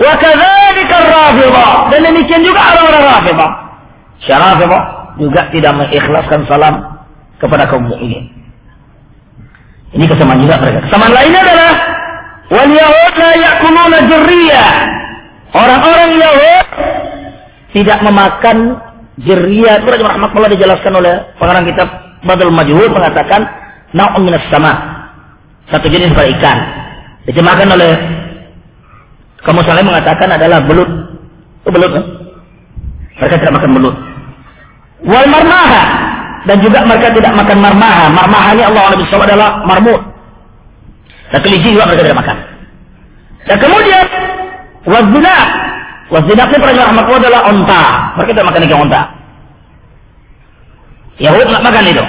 Wa 0.00 0.12
kadzalika 0.16 0.94
ar-rafidah. 0.96 1.72
Dan 1.92 2.00
demikian 2.08 2.40
juga 2.40 2.60
orang-orang 2.72 3.04
rafidah. 3.04 3.50
Syarafidah 4.24 4.82
juga 5.20 5.40
tidak 5.52 5.72
mengikhlaskan 5.76 6.40
salam 6.48 6.74
kepada 7.36 7.68
kaum 7.68 7.84
mukminin. 7.84 8.32
Ini 9.92 10.08
kesamaan 10.08 10.40
juga 10.40 10.56
mereka. 10.56 10.88
Kesamaan 10.88 11.12
lainnya 11.12 11.40
adalah 11.44 11.72
wal 12.48 12.70
yahud 12.72 13.14
la 13.20 13.32
yakuluna 13.36 13.98
jerriya. 14.08 14.64
Orang-orang 15.52 16.10
Yahud 16.16 16.66
tidak 17.76 17.98
memakan 18.00 18.80
jerriya. 19.20 19.84
Itu 19.84 19.92
Raja 19.92 20.16
Rahmatullah 20.16 20.48
dijelaskan 20.56 20.92
oleh 20.96 21.28
pengarang 21.36 21.68
kitab 21.68 21.88
Badal 22.22 22.54
Majhul 22.54 22.88
mengatakan 22.90 23.46
na'un 23.92 24.22
minas 24.22 24.46
sama. 24.48 24.72
Satu 25.70 25.90
jenis 25.90 26.14
pada 26.14 26.28
ikan. 26.38 26.58
Dicemahkan 27.26 27.68
oleh 27.70 27.92
kaum 29.46 29.58
muslim 29.58 29.86
mengatakan 29.86 30.28
adalah 30.30 30.62
belut. 30.62 30.90
Itu 31.62 31.70
belut 31.70 31.90
kan? 31.94 32.04
Mereka 33.18 33.34
tidak 33.38 33.54
makan 33.58 33.70
belut 33.78 33.96
wal 35.02 35.26
marmaha 35.26 35.82
dan 36.46 36.56
juga 36.58 36.82
mereka 36.82 37.14
tidak 37.14 37.32
makan 37.38 37.58
marmaha. 37.62 38.10
Marmaha 38.10 38.48
ini 38.54 38.62
Allah 38.66 38.82
Nabi 38.94 39.02
SAW 39.06 39.26
adalah 39.26 39.62
marmut. 39.62 40.02
Dan 41.30 41.38
kelinci 41.38 41.70
juga 41.70 41.86
mereka 41.86 42.02
tidak 42.02 42.18
makan. 42.18 42.36
Dan 43.46 43.56
kemudian 43.62 44.06
wazina. 44.86 45.36
Wazina 46.10 46.42
ini 46.44 46.58
para 46.60 46.72
rahmatullah 46.76 47.22
adalah 47.22 47.42
onta. 47.46 47.82
Mereka 48.18 48.30
tidak 48.34 48.46
makan 48.50 48.62
ikan 48.66 48.80
onta. 48.90 49.00
Yahud 51.20 51.44
tidak 51.44 51.64
makan 51.64 51.84
itu. 51.88 52.04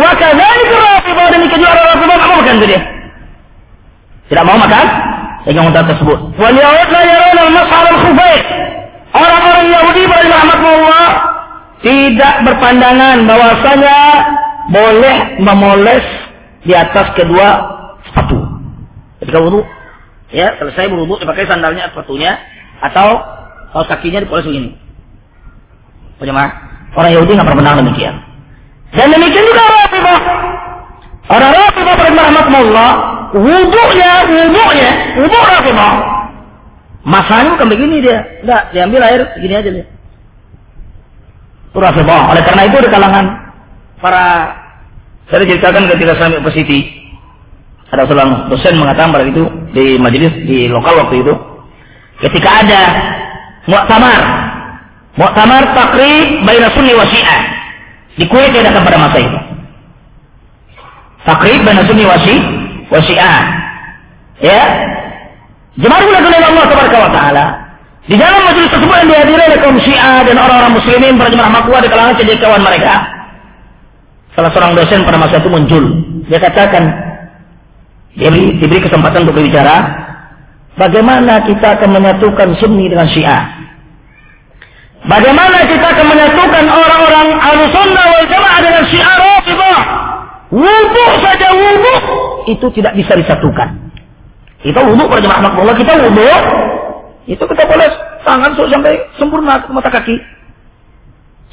Wa 0.00 0.10
kadzalika 0.16 0.76
rafidhah 0.78 1.26
dan 1.30 1.40
ikan 1.46 1.58
juga 1.60 1.72
rafidhah 1.78 2.16
tidak 2.16 2.28
mau 2.30 2.38
makan 2.40 2.54
itu 2.56 2.66
dia. 2.66 2.82
Tidak 4.30 4.44
mau 4.46 4.58
makan 4.58 4.86
ikan 5.46 5.62
onta 5.70 5.82
tersebut. 5.86 6.18
Wal 6.38 6.56
Yahud 6.56 6.88
la 6.90 7.02
yarawna 7.06 7.40
al-mas'al 7.46 7.86
al-khufayt. 7.94 8.44
Orang-orang 9.10 9.66
Yahudi 9.74 10.02
pada 10.06 10.26
rahmatullah 10.30 11.06
tidak 11.82 12.34
berpandangan 12.46 13.16
bahwasanya 13.26 13.98
boleh 14.70 15.16
memoles 15.42 16.06
di 16.62 16.72
atas 16.76 17.10
kedua 17.18 17.48
sepatu. 18.06 18.38
Ketika 19.18 19.38
wudhu, 19.42 19.66
ya 20.30 20.54
selesai 20.62 20.86
berwudhu 20.92 21.20
dipakai 21.24 21.50
sandalnya 21.50 21.90
sepatunya 21.90 22.38
atau 22.80 23.18
kalau 23.74 23.86
kakinya 23.86 24.22
dipoles 24.22 24.46
begini. 24.46 24.78
Bagaimana? 26.22 26.48
Orang 26.94 27.10
Yahudi 27.14 27.34
nggak 27.34 27.48
pernah 27.48 27.74
demikian. 27.80 28.29
Dan 28.90 29.06
demikian 29.14 29.44
juga 29.46 29.62
Rafidhah. 29.62 30.20
Orang 31.30 31.52
Rafidhah 31.54 31.96
Allah, 32.50 32.90
wudhunya, 33.34 34.12
wudhunya, 34.26 34.90
wudhu 35.18 35.38
Rafidhah. 35.38 35.94
Masanya 37.00 37.56
bukan 37.56 37.68
begini 37.72 38.04
dia. 38.04 38.18
Enggak, 38.44 38.62
diambil 38.76 39.00
air 39.08 39.20
begini 39.38 39.54
aja 39.56 39.70
dia. 39.72 39.86
Rafidah. 41.70 42.22
Oleh 42.34 42.42
karena 42.42 42.62
itu 42.66 42.76
di 42.82 42.90
kalangan 42.90 43.26
para 44.02 44.24
saya 45.30 45.46
ceritakan 45.46 45.86
ketika 45.94 46.18
saya 46.18 46.34
university 46.34 46.98
ada 47.90 48.06
seorang 48.06 48.50
dosen 48.50 48.74
mengatakan 48.78 49.14
pada 49.14 49.26
itu 49.26 49.42
di 49.74 49.98
majelis 49.98 50.34
di 50.46 50.66
lokal 50.66 51.06
waktu 51.06 51.22
itu 51.22 51.34
ketika 52.26 52.66
ada 52.66 52.82
muktamar 53.66 54.20
muktamar 55.14 55.62
takrib 55.74 56.42
baina 56.46 56.70
sunni 56.74 56.94
wa 56.94 57.06
syiah 57.06 57.42
di 58.18 58.24
Kuwait 58.26 58.50
datang 58.54 58.82
pada 58.82 58.98
masa 58.98 59.18
itu 59.22 59.38
takrib 61.28 61.60
baina 61.62 61.82
sunni 61.86 62.04
wa 62.06 62.16
syiah 63.04 63.42
ya 64.40 64.62
jemaah 65.78 66.02
ulama 66.02 66.60
Allah 66.64 67.10
taala 67.12 67.46
di 68.10 68.18
dalam 68.18 68.42
majelis 68.42 68.74
tersebut 68.74 68.90
yang 68.90 69.06
dihadiri 69.12 69.38
oleh 69.38 69.60
kaum 69.62 69.78
Syiah 69.78 70.26
dan 70.26 70.34
orang-orang 70.34 70.74
muslimin 70.74 71.14
para 71.14 71.30
jemaah 71.30 71.52
makwa 71.52 71.78
di 71.78 71.86
kalangan 71.86 72.16
kawan 72.18 72.62
mereka. 72.64 72.94
Salah 74.34 74.50
seorang 74.50 74.74
dosen 74.74 75.06
pada 75.06 75.14
masa 75.14 75.38
itu 75.38 75.46
muncul. 75.46 75.84
Dia 76.26 76.42
katakan, 76.42 76.90
dia 78.18 78.32
diberi, 78.32 78.58
diberi 78.58 78.80
kesempatan 78.82 79.28
untuk 79.28 79.38
berbicara, 79.38 79.76
bagaimana 80.74 81.46
kita 81.46 81.76
akan 81.78 81.90
menyatukan 81.92 82.48
Sunni 82.58 82.90
dengan 82.90 83.06
Syiah. 83.10 83.59
Bagaimana 85.00 85.64
kita 85.64 85.86
akan 85.96 86.06
menyatukan 86.12 86.64
orang-orang 86.68 87.28
Ahlussunnah 87.40 88.04
wal 88.04 88.26
Jamaah 88.28 88.58
dengan 88.60 88.84
Syiah 88.92 89.16
Rafidhah? 89.16 89.80
Wudu 90.50 91.06
saja 91.24 91.48
wudu 91.54 91.94
itu 92.50 92.66
tidak 92.74 92.92
bisa 92.98 93.12
disatukan. 93.16 93.68
Kita 94.60 94.80
wudu 94.84 95.08
pada 95.08 95.20
jemaah 95.24 95.42
makmullah, 95.46 95.76
kita 95.78 95.92
wudu 95.96 96.28
itu 97.30 97.44
kita 97.46 97.62
boleh 97.62 97.88
tangan 98.26 98.52
sampai 98.58 98.94
sempurna 99.14 99.62
ke 99.62 99.70
mata 99.70 99.86
kaki. 99.86 100.18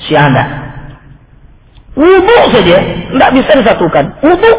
Si 0.09 0.13
anda. 0.17 0.43
Wudhu 1.97 2.37
saja, 2.53 2.77
tidak 3.13 3.29
bisa 3.33 3.51
disatukan. 3.57 4.05
Wudhu, 4.21 4.51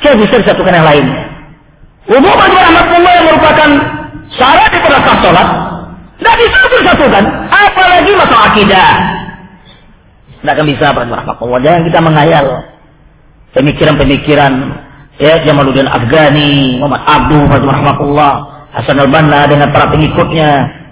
saya 0.00 0.16
bisa 0.16 0.40
disatukan 0.40 0.72
yang 0.72 0.86
lain. 0.88 1.06
Wudhu 2.08 2.28
bagi 2.28 2.56
rahmatullah 2.56 3.12
yang 3.16 3.26
merupakan 3.32 3.70
syarat 4.32 4.72
pada 4.72 4.98
sah 5.04 5.16
sholat, 5.20 5.48
tidak 6.16 6.36
bisa 6.40 6.56
disatukan. 6.80 7.24
Apalagi 7.52 8.10
masalah 8.16 8.44
akidah. 8.52 8.90
Tidak 10.40 10.52
akan 10.52 10.66
bisa 10.68 10.86
rahmatullah. 10.94 11.60
Jangan 11.60 11.82
kita 11.84 11.98
menghayal 12.00 12.46
pemikiran-pemikiran 13.56 14.52
ya 15.16 15.42
Jamaluddin 15.44 15.88
Afghani, 15.88 16.80
Muhammad 16.80 17.02
Abdul, 17.04 17.44
rahmatullah, 17.48 18.32
Hasan 18.76 19.00
al-Banna 19.00 19.48
dengan 19.48 19.72
para 19.72 19.88
pengikutnya 19.88 20.48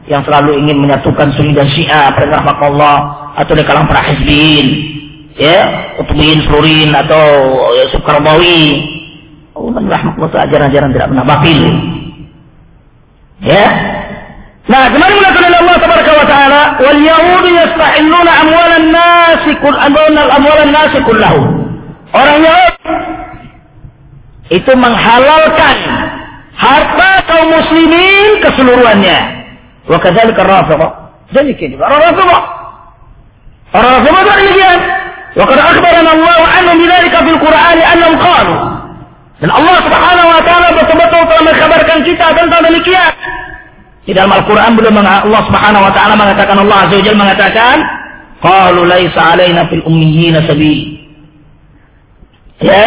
yang 0.09 0.25
selalu 0.25 0.61
ingin 0.61 0.81
menyatukan 0.81 1.33
Sunni 1.37 1.57
dan 1.57 1.69
Syiah 1.73 2.13
pada 2.13 2.41
Allah 2.41 2.97
atau 3.41 3.53
di 3.57 3.65
kalangan 3.65 3.89
para 3.89 4.05
hizbin 4.13 4.67
ya 5.37 5.91
Utbin, 5.97 6.45
Surin 6.45 6.93
atau 6.93 7.25
ya, 7.73 7.85
Sukarbawi 7.93 8.61
Oh, 9.55 9.71
rahmatullah 9.71 10.51
ajaran-ajaran 10.51 10.91
tidak 10.91 11.09
pernah 11.15 11.27
batil. 11.31 11.61
Ya. 13.39 13.67
Nah, 14.65 14.89
kemarin 14.89 15.21
mengatakan 15.21 15.53
Allah 15.61 15.77
tabaraka 15.77 16.13
wa 16.17 16.27
taala, 16.27 16.61
"Wal 16.81 17.01
yahudu 17.05 17.49
yastahilluna 17.53 18.33
amwalan 18.33 18.87
nasi 18.89 19.53
kull 19.61 19.77
amwalan 19.77 20.71
nasi 20.73 20.99
kullahu." 21.05 21.41
Orang 22.15 22.47
Yahudi 22.47 22.95
itu 24.55 24.73
menghalalkan 24.73 25.77
harta 26.55 27.11
kaum 27.27 27.51
muslimin 27.51 28.39
keseluruhannya. 28.39 29.19
Wa 29.91 29.99
kadzalika 29.99 30.47
Rafidhah. 30.47 30.91
Demikian 31.35 31.75
juga 31.75 31.91
orang 31.91 32.01
Rafidhah. 32.09 32.43
Orang 33.75 33.91
Rafidhah 33.99 34.21
juga 34.23 34.35
demikian. 34.41 34.79
Wa 35.35 35.45
qad 35.51 35.59
akhbarana 35.59 36.11
Allah 36.15 36.41
anhum 36.57 36.77
bidzalika 36.79 37.19
fil 37.27 37.41
Qur'an 37.43 37.79
annahum 37.83 38.17
qalu. 38.17 38.57
Dan 39.43 39.51
Allah 39.51 39.77
Subhanahu 39.83 40.29
wa 40.31 40.41
taala 40.47 40.69
betul-betul 40.79 41.23
telah 41.27 41.43
mengkabarkan 41.43 41.99
kita 42.07 42.27
tentang 42.39 42.63
demikian. 42.65 43.13
Di 44.05 44.13
dalam 44.13 44.37
Al-Quran 44.37 44.77
belum 44.77 45.01
Allah 45.01 45.43
Subhanahu 45.49 45.85
Wa 45.89 45.93
Taala 45.97 46.15
mengatakan 46.21 46.57
Allah 46.61 46.79
Azza 46.85 46.97
Wajalla 47.01 47.21
mengatakan, 47.25 47.77
"Qalu 48.45 48.81
laisa 48.85 49.21
alaina 49.33 49.65
fil 49.73 49.81
ummiyina 49.89 50.45
sabil." 50.45 50.81
Ya, 52.61 52.87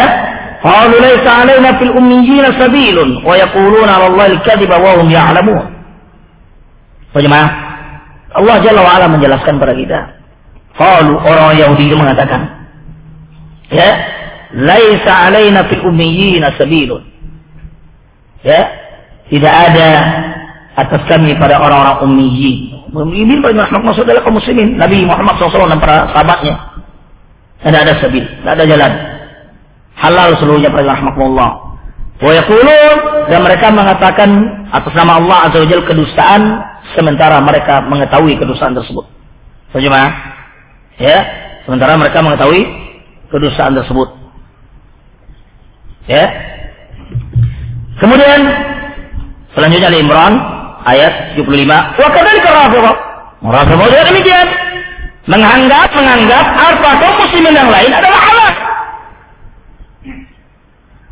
qalu 0.62 0.94
laisa 1.02 1.30
alaina 1.42 1.74
fil 1.82 1.90
ummiyina 1.90 2.54
sabilun 2.54 3.26
wa 3.26 3.34
yaquluna 3.34 3.98
'ala 3.98 4.06
Allah 4.14 4.26
al-kadhiba 4.38 4.78
wa 4.78 4.94
hum 5.02 5.10
ya'lamun. 5.10 5.66
Bagaimana? 7.10 7.46
Allah 8.38 8.56
Jalla 8.62 8.80
wa 8.86 8.92
Ala 8.94 9.06
menjelaskan 9.10 9.58
kepada 9.58 9.74
kita. 9.74 10.00
Qalu 10.78 11.18
orang 11.18 11.58
Yahudi 11.58 11.90
itu 11.90 11.96
mengatakan, 11.98 12.46
ya, 13.74 13.90
laisa 14.54 15.12
alaina 15.26 15.66
fil 15.66 15.82
ummiyina 15.82 16.54
sabilun. 16.54 17.02
Ya, 18.46 18.70
tidak 19.26 19.50
ada 19.50 19.90
atas 20.78 21.02
kami 21.10 21.34
pada 21.34 21.58
orang-orang 21.58 22.06
ummiyin. 22.06 22.86
Ummiyin 22.94 23.42
pada 23.42 23.66
maksud 23.66 24.06
adalah 24.06 24.22
kaum 24.22 24.38
muslimin. 24.38 24.78
Nabi 24.78 25.02
Muhammad 25.02 25.34
SAW 25.42 25.66
dan 25.66 25.82
para 25.82 26.06
sahabatnya. 26.14 26.54
Tidak 27.58 27.80
ada 27.82 27.94
sabil, 27.98 28.22
tidak 28.22 28.52
ada 28.54 28.64
jalan. 28.64 28.92
Halal 29.98 30.28
seluruhnya 30.38 30.70
pada 30.70 30.94
rahmatullah. 30.94 31.50
Wa 32.22 32.32
yaqulun 32.34 32.94
dan 33.26 33.42
mereka 33.42 33.74
mengatakan 33.74 34.30
atas 34.70 34.94
nama 34.94 35.18
Allah 35.18 35.50
Azza 35.50 35.58
wa 35.58 35.86
kedustaan 35.86 36.42
sementara 36.94 37.42
mereka 37.42 37.82
mengetahui 37.82 38.38
kedustaan 38.38 38.78
tersebut. 38.78 39.06
Bagaimana? 39.74 40.14
Ya, 40.98 41.18
sementara 41.66 41.98
mereka 41.98 42.22
mengetahui 42.22 42.62
kedustaan 43.34 43.74
tersebut. 43.74 44.14
Ya. 46.06 46.24
Kemudian 47.98 48.40
selanjutnya 49.58 49.90
Ali 49.90 49.98
Imran 50.06 50.57
ayat 50.94 51.12
75. 51.36 52.00
Wa 52.00 52.08
kadzalika 52.12 52.48
Rafidhah. 52.52 52.96
Rafidhah 53.44 53.86
juga 53.88 54.04
demikian. 54.08 54.48
Menganggap 55.28 55.92
menganggap 55.92 56.44
harta 56.56 56.90
kaum 57.04 57.14
muslimin 57.20 57.52
yang 57.52 57.68
lain 57.68 57.90
adalah 57.92 58.20
halal. 58.24 58.52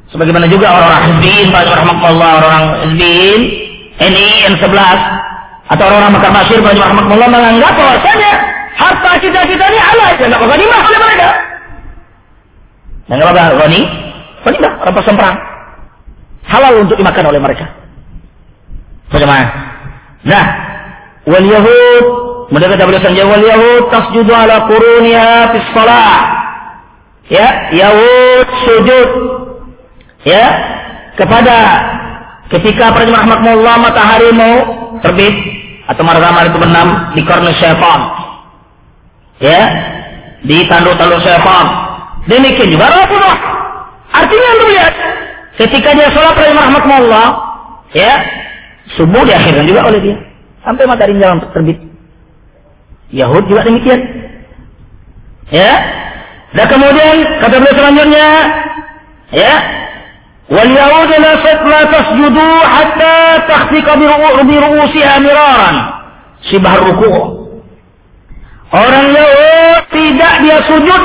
Sebagaimana 0.09 0.47
juga 0.49 0.73
orang-orang 0.73 1.21
Hizbin, 1.21 1.52
Rahmatullah, 1.52 2.30
orang-orang 2.40 2.64
Hizbin, 2.88 3.40
NI 4.00 4.28
N11, 4.56 4.73
atau 5.68 5.85
orang-orang 5.85 6.12
Mekah 6.16 6.33
Pak 6.33 6.45
Rahmatullah, 6.49 7.28
menganggap 7.28 7.73
bahwasanya 7.76 8.33
harta 8.73 9.11
kita-kita 9.21 9.64
ini 9.68 9.78
halal. 9.83 10.11
Tidak 10.16 10.38
bakal 10.40 10.56
dimah 10.56 10.80
oleh 10.80 11.00
mereka. 11.04 11.28
Dan 13.06 13.23
apa 13.23 13.30
apa 13.37 13.54
Roni? 13.54 13.83
Ghanimah, 14.47 14.73
rampasan 14.78 15.18
semprang. 15.18 15.37
Halal 16.47 16.87
untuk 16.87 16.95
dimakan 16.95 17.35
oleh 17.35 17.40
mereka. 17.42 17.66
Bagaimana? 19.11 19.65
Nah, 20.26 20.47
wal 21.30 21.47
Yahud, 21.47 22.04
beliau 22.50 22.99
saja 22.99 23.23
wal 23.23 23.45
Yahud 23.47 23.82
tasjudu 23.95 24.32
ala 24.34 24.67
quruniha 24.67 25.54
fi 25.54 25.58
shalah. 25.71 26.19
Ya, 27.30 27.71
Yahud 27.75 28.47
sujud 28.67 29.08
ya 30.26 30.47
kepada 31.15 31.56
ketika 32.50 32.91
para 32.95 33.06
jemaah 33.06 33.78
matahari 33.78 34.30
mau 34.34 34.54
terbit 35.02 35.34
atau 35.86 36.02
matahari 36.02 36.50
itu 36.50 36.58
benam 36.58 36.89
di 37.15 37.23
korner 37.23 37.54
syaitan. 37.58 38.00
Ya, 39.39 39.62
di 40.43 40.67
tanduk-tanduk 40.67 41.23
syaitan. 41.23 41.67
Demikian 42.26 42.75
juga 42.75 42.91
Rasulullah. 42.91 43.39
Artinya 44.10 44.50
lu 44.58 44.65
lihat, 44.75 44.95
ketika 45.54 45.95
dia 45.95 46.10
sholat 46.10 46.34
rahmatullah, 46.34 47.26
ya, 47.95 48.12
Subuh 48.94 49.26
diakhirkan 49.26 49.66
juga 49.66 49.82
oleh 49.90 49.99
dia. 49.99 50.16
Sampai 50.62 50.86
matahari 50.86 51.18
jalan 51.18 51.42
terbit. 51.50 51.78
Yahud 53.10 53.50
juga 53.50 53.66
demikian. 53.66 54.00
Ya. 55.50 55.72
Dan 56.54 56.66
kemudian 56.70 57.42
kata 57.42 57.58
beliau 57.58 57.75
selanjutnya, 57.75 58.28
ya, 59.34 59.54
wal 60.49 60.70
yahud 60.70 61.10
la 61.18 61.82
tasjudu 61.90 62.49
hatta 62.62 63.16
takhfiqa 63.50 63.92
bi 63.99 64.06
ru'usiha 64.56 65.14
miraran. 65.20 65.76
Sibah 66.46 66.78
ruku'. 66.80 67.46
Orang 68.70 69.14
Yahud 69.14 69.82
tidak 69.94 70.34
dia 70.42 70.58
sujud, 70.66 71.02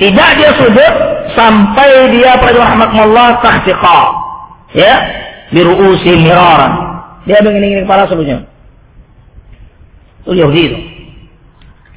tidak 0.00 0.28
dia 0.40 0.50
sujud 0.56 0.92
sampai 1.36 2.08
dia 2.14 2.40
pada 2.40 2.56
rahmatullah 2.56 3.28
tahtiqa. 3.44 4.00
Ya, 4.74 4.94
biru'usi 5.54 6.10
miraran. 6.18 6.72
Dia 7.24 7.40
begini-gini 7.40 7.86
kepala 7.86 8.10
sebelumnya. 8.10 8.44
Itu 10.26 10.34
Yahudi 10.34 10.60
itu. 10.66 10.78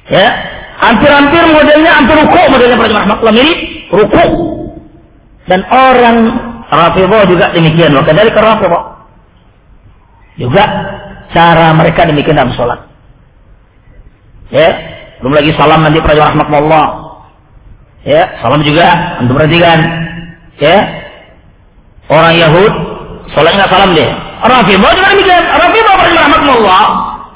Ya, 0.07 0.27
hampir-hampir 0.79 1.41
modelnya 1.51 1.91
hampir 1.99 2.15
ruku 2.15 2.39
modelnya 2.47 2.79
para 2.79 2.87
jemaah 2.87 3.09
makhluk 3.11 3.33
mirip 3.35 3.59
ruku. 3.91 4.25
Dan 5.49 5.65
orang 5.67 6.15
Rafidhah 6.67 7.23
juga 7.27 7.45
demikian. 7.55 7.95
Maka 7.95 8.11
dari 8.15 8.31
Rafidhah. 8.31 8.85
Juga 10.37 10.63
cara 11.33 11.73
mereka 11.73 12.07
demikian 12.07 12.37
dalam 12.39 12.53
sholat. 12.55 12.87
Ya, 14.47 14.69
belum 15.19 15.33
lagi 15.35 15.51
salam 15.59 15.83
nanti 15.83 15.99
para 15.99 16.15
jemaah 16.15 16.55
Allah. 16.55 16.87
Ya, 18.07 18.39
salam 18.39 18.63
juga 18.63 19.19
untuk 19.19 19.35
perhatikan. 19.35 19.79
Ya, 20.55 20.77
orang 22.07 22.35
Yahud 22.39 22.73
Sholatnya 23.35 23.67
salam 23.67 23.91
deh. 23.91 24.07
Rafidah 24.39 24.91
juga 24.95 25.09
demikian. 25.11 25.43
Rafidah 25.43 25.95
rahmatullah. 25.99 26.83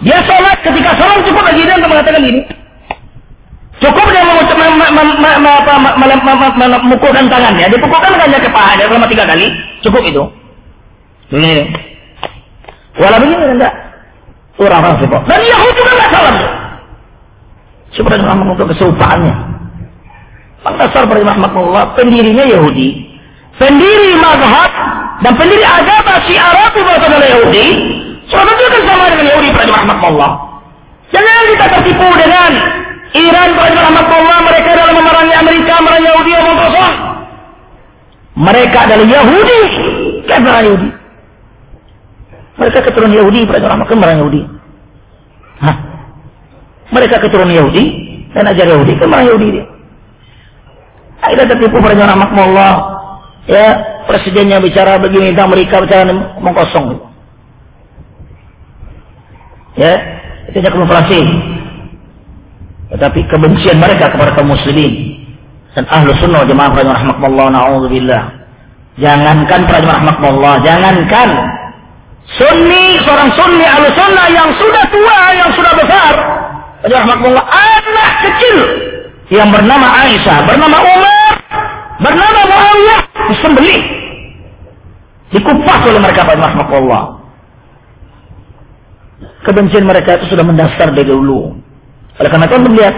Dia 0.02 0.18
sholat 0.26 0.58
ketika 0.64 0.98
salam 0.98 1.20
cukup 1.28 1.44
bagi 1.46 1.62
dia 1.68 1.76
untuk 1.78 1.92
mengatakan 1.92 2.24
ini. 2.26 2.42
Cukup 3.82 4.06
dia 4.14 4.24
memukulkan 6.62 7.26
tangannya. 7.28 7.66
Dipukulkan 7.70 8.14
hanya 8.14 8.38
ke 8.40 8.50
pahanya 8.54 8.86
selama 8.88 9.08
tiga 9.10 9.26
kali. 9.26 9.48
Cukup 9.82 10.02
itu. 10.06 10.24
Ini. 11.34 11.70
Walau 13.02 13.20
begini 13.20 13.46
enggak. 13.58 13.74
Orang 14.62 14.82
Rafidah. 14.86 15.22
Dan 15.26 15.42
Yahudi 15.42 15.74
juga 15.76 15.92
nggak 15.98 16.12
salam. 16.14 16.36
Untuk 18.52 18.68
kesupaannya. 18.72 19.36
Pasar 20.62 21.04
pada 21.10 21.22
rahmatullah. 21.26 21.98
Pendirinya 21.98 22.46
Yahudi. 22.46 23.18
Pendiri 23.58 24.18
mazhab 24.18 24.91
dan 25.22 25.34
pendiri 25.38 25.62
agama 25.62 26.18
syiar 26.26 26.56
itu 26.74 26.80
berasal 26.82 27.10
dari 27.14 27.30
Yahudi, 27.30 27.68
itu 28.26 28.66
kan 28.74 28.82
sama 28.90 29.06
dengan 29.14 29.26
Yahudi 29.30 29.50
pada 29.54 29.72
Allah. 30.02 30.32
Jangan 31.14 31.44
kita 31.52 31.66
tertipu 31.78 32.08
dengan 32.18 32.50
Iran 33.12 33.50
pada 33.54 33.80
Allah 33.92 34.38
mereka 34.48 34.70
dalam 34.72 34.96
memerangi 34.98 35.34
Amerika, 35.36 35.74
memerangi 35.84 36.08
Yahudi 36.10 36.30
yang 36.32 36.58
kosong. 36.58 36.94
Mereka 38.40 38.78
adalah 38.88 39.06
Yahudi, 39.06 39.60
kafir 40.26 40.54
Yahudi. 40.72 40.90
Mereka 42.58 42.78
keturunan 42.88 43.14
Yahudi 43.14 43.40
pada 43.46 43.68
rahmat 43.68 43.88
memerangi 43.92 44.22
Yahudi. 44.26 44.42
Hah? 45.62 45.76
Mereka 46.96 47.16
keturunan 47.22 47.54
Yahudi 47.54 47.84
dan 48.34 48.48
ajar 48.50 48.66
Yahudi, 48.74 48.98
memerangi 48.98 49.30
Yahudi 49.30 49.48
dia. 49.60 49.66
Kita 51.22 51.44
tertipu 51.46 51.78
pada 51.78 52.10
rahmat 52.10 52.30
Allah. 52.34 52.74
Ya, 53.46 53.68
presidennya 54.12 54.60
bicara 54.60 55.00
begini 55.00 55.32
tentang 55.32 55.56
mereka 55.56 55.80
bicara 55.88 56.12
ngomong 56.12 56.52
kosong. 56.52 56.88
Ya, 59.80 59.94
itu 60.52 60.60
hanya 60.60 60.70
kamuflase. 60.76 61.20
Tetapi 62.92 63.20
kebencian 63.32 63.80
mereka 63.80 64.12
kepada 64.12 64.36
kaum 64.36 64.52
muslimin 64.52 65.24
dan 65.72 65.88
ahlu 65.88 66.12
sunnah 66.20 66.44
jemaah 66.44 66.76
rahmatullah 66.76 67.48
na'udzubillah. 67.56 68.24
Jangankan 69.00 69.64
para 69.72 69.88
rahmatullah, 69.88 70.60
jangankan 70.68 71.30
sunni, 72.36 73.00
seorang 73.08 73.32
sunni 73.40 73.64
ahlu 73.64 73.88
sunnah 73.96 74.28
yang 74.28 74.52
sudah 74.60 74.84
tua, 74.92 75.20
yang 75.40 75.50
sudah 75.56 75.74
besar. 75.80 76.14
Rahmatullah, 76.84 77.46
anak 77.48 78.12
kecil 78.28 78.58
yang 79.32 79.48
bernama 79.48 79.88
Aisyah, 80.04 80.44
bernama 80.44 80.78
Umar, 80.84 81.34
bernama 82.04 82.42
Muawiyah 82.52 83.00
disembelih 83.32 84.01
Dikupas 85.32 85.80
oleh 85.88 86.02
mereka 86.04 86.28
pada 86.28 86.44
rahmatullah. 86.44 87.04
Kebencian 89.48 89.88
mereka 89.88 90.20
itu 90.20 90.36
sudah 90.36 90.44
mendasar 90.44 90.92
dari 90.92 91.08
dulu. 91.08 91.56
Oleh 92.20 92.30
karena 92.30 92.46
itu 92.46 92.58
melihat 92.62 92.96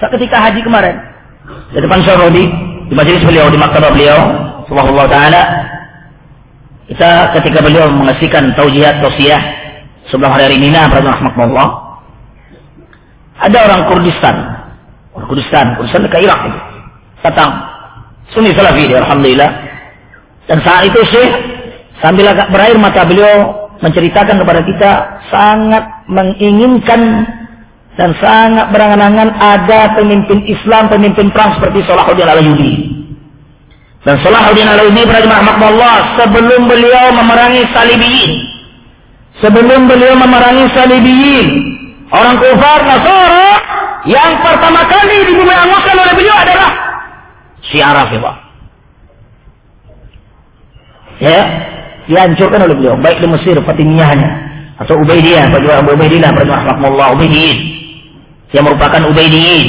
saat 0.00 0.12
ketika 0.12 0.36
haji 0.40 0.60
kemarin 0.60 0.96
di 1.72 1.78
depan 1.80 2.00
Saudi 2.04 2.44
di 2.90 2.94
majelis 2.94 3.22
beliau 3.24 3.48
di 3.48 3.58
maktabah 3.58 3.90
beliau 3.96 4.18
subhanallah 4.68 5.06
taala 5.08 5.42
kita 6.86 7.10
ketika 7.40 7.64
beliau 7.64 7.88
mengasihkan 7.90 8.52
taujihat 8.54 9.00
tausiah 9.00 9.40
sebelum 10.12 10.30
hari 10.30 10.60
Mina 10.60 10.86
rahmatullah 10.90 11.68
ada 13.40 13.58
orang 13.66 13.82
Kurdistan 13.88 14.36
orang 15.16 15.28
Kurdistan 15.32 15.66
Kurdistan 15.80 16.06
ke 16.12 16.18
Irak 16.20 16.40
itu 16.44 16.60
datang 17.24 17.50
Sunni 18.36 18.52
Salafi 18.52 18.86
dia 18.86 19.00
Alhamdulillah 19.00 19.50
dan 20.46 20.58
saat 20.62 20.86
itu 20.86 21.00
sih 21.10 21.26
sambil 21.98 22.30
agak 22.30 22.54
berair 22.54 22.78
mata 22.78 23.02
beliau 23.02 23.66
menceritakan 23.82 24.40
kepada 24.40 24.60
kita 24.62 24.90
sangat 25.28 25.84
menginginkan 26.06 27.26
dan 27.96 28.12
sangat 28.20 28.70
berangan-angan 28.70 29.32
ada 29.40 29.96
pemimpin 29.96 30.44
Islam, 30.46 30.92
pemimpin 30.92 31.32
perang 31.32 31.56
seperti 31.56 31.80
Salahuddin 31.88 32.28
Al-Ayyubi. 32.28 32.72
Dan 34.04 34.20
Salahuddin 34.20 34.68
Al-Ayyubi 34.68 35.02
berada 35.08 35.32
Allah 35.56 35.96
sebelum 36.20 36.68
beliau 36.68 37.16
memerangi 37.16 37.64
Salibiyin. 37.72 38.32
Sebelum 39.40 39.88
beliau 39.88 40.16
memerangi 40.16 40.68
Salibiyin, 40.72 41.48
orang 42.12 42.36
kufar 42.40 42.80
Nasara 42.84 43.50
yang 44.08 44.44
pertama 44.44 44.84
kali 44.86 45.16
dibuangkan 45.32 45.96
oleh 45.96 46.14
beliau 46.14 46.36
adalah 46.36 46.70
Syiar 47.66 47.96
Rafidhah. 47.96 48.45
Ya, 51.16 51.40
dihancurkan 52.06 52.60
oleh 52.60 52.76
beliau, 52.76 52.96
baik 53.00 53.24
di 53.24 53.28
Mesir, 53.28 53.56
Fatimiyahnya, 53.64 54.30
atau 54.76 55.00
Ubaidiyah, 55.00 55.48
bagi 55.48 55.68
Abu 55.72 55.96
Ubaidillah, 55.96 56.30
bagi 56.36 56.50
rahmatullah, 56.52 57.16
Ubaidiyin, 57.16 57.58
yang 58.52 58.64
merupakan 58.68 59.00
Ubaidiyin, 59.08 59.66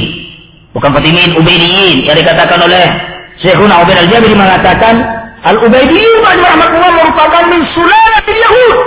bukan 0.76 0.92
Fatimin, 0.92 1.40
Ubaidiyin, 1.40 2.04
yang 2.04 2.18
dikatakan 2.20 2.60
oleh 2.60 2.84
Syekhuna 3.40 3.80
Ubaid 3.86 3.98
al-Jabiri 4.06 4.36
mengatakan, 4.36 4.96
Al-Ubaidiyin, 5.48 6.20
bagi 6.20 6.44
rahmatullah, 6.44 6.92
merupakan 7.00 7.44
min 7.48 7.62
sulalah 7.72 8.26
Yahud. 8.28 8.78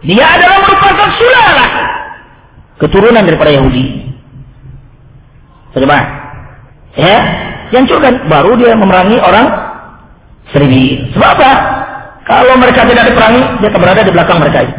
Dia 0.00 0.26
adalah 0.26 0.58
merupakan 0.64 1.08
sulalah. 1.14 1.70
Keturunan 2.80 3.22
daripada 3.22 3.52
Yahudi. 3.52 4.08
Coba. 5.76 6.00
Ya, 6.96 7.18
dihancurkan. 7.70 8.26
Baru 8.26 8.56
dia 8.56 8.74
memerangi 8.74 9.20
orang 9.20 9.46
seribu. 10.50 11.12
Sebab 11.14 11.28
apa? 11.36 11.50
Kalau 12.30 12.54
mereka 12.62 12.86
tidak 12.86 13.10
diperangi, 13.10 13.42
dia 13.58 13.68
akan 13.74 13.80
berada 13.82 14.00
di 14.06 14.12
belakang 14.14 14.38
mereka 14.38 14.58
itu. 14.62 14.78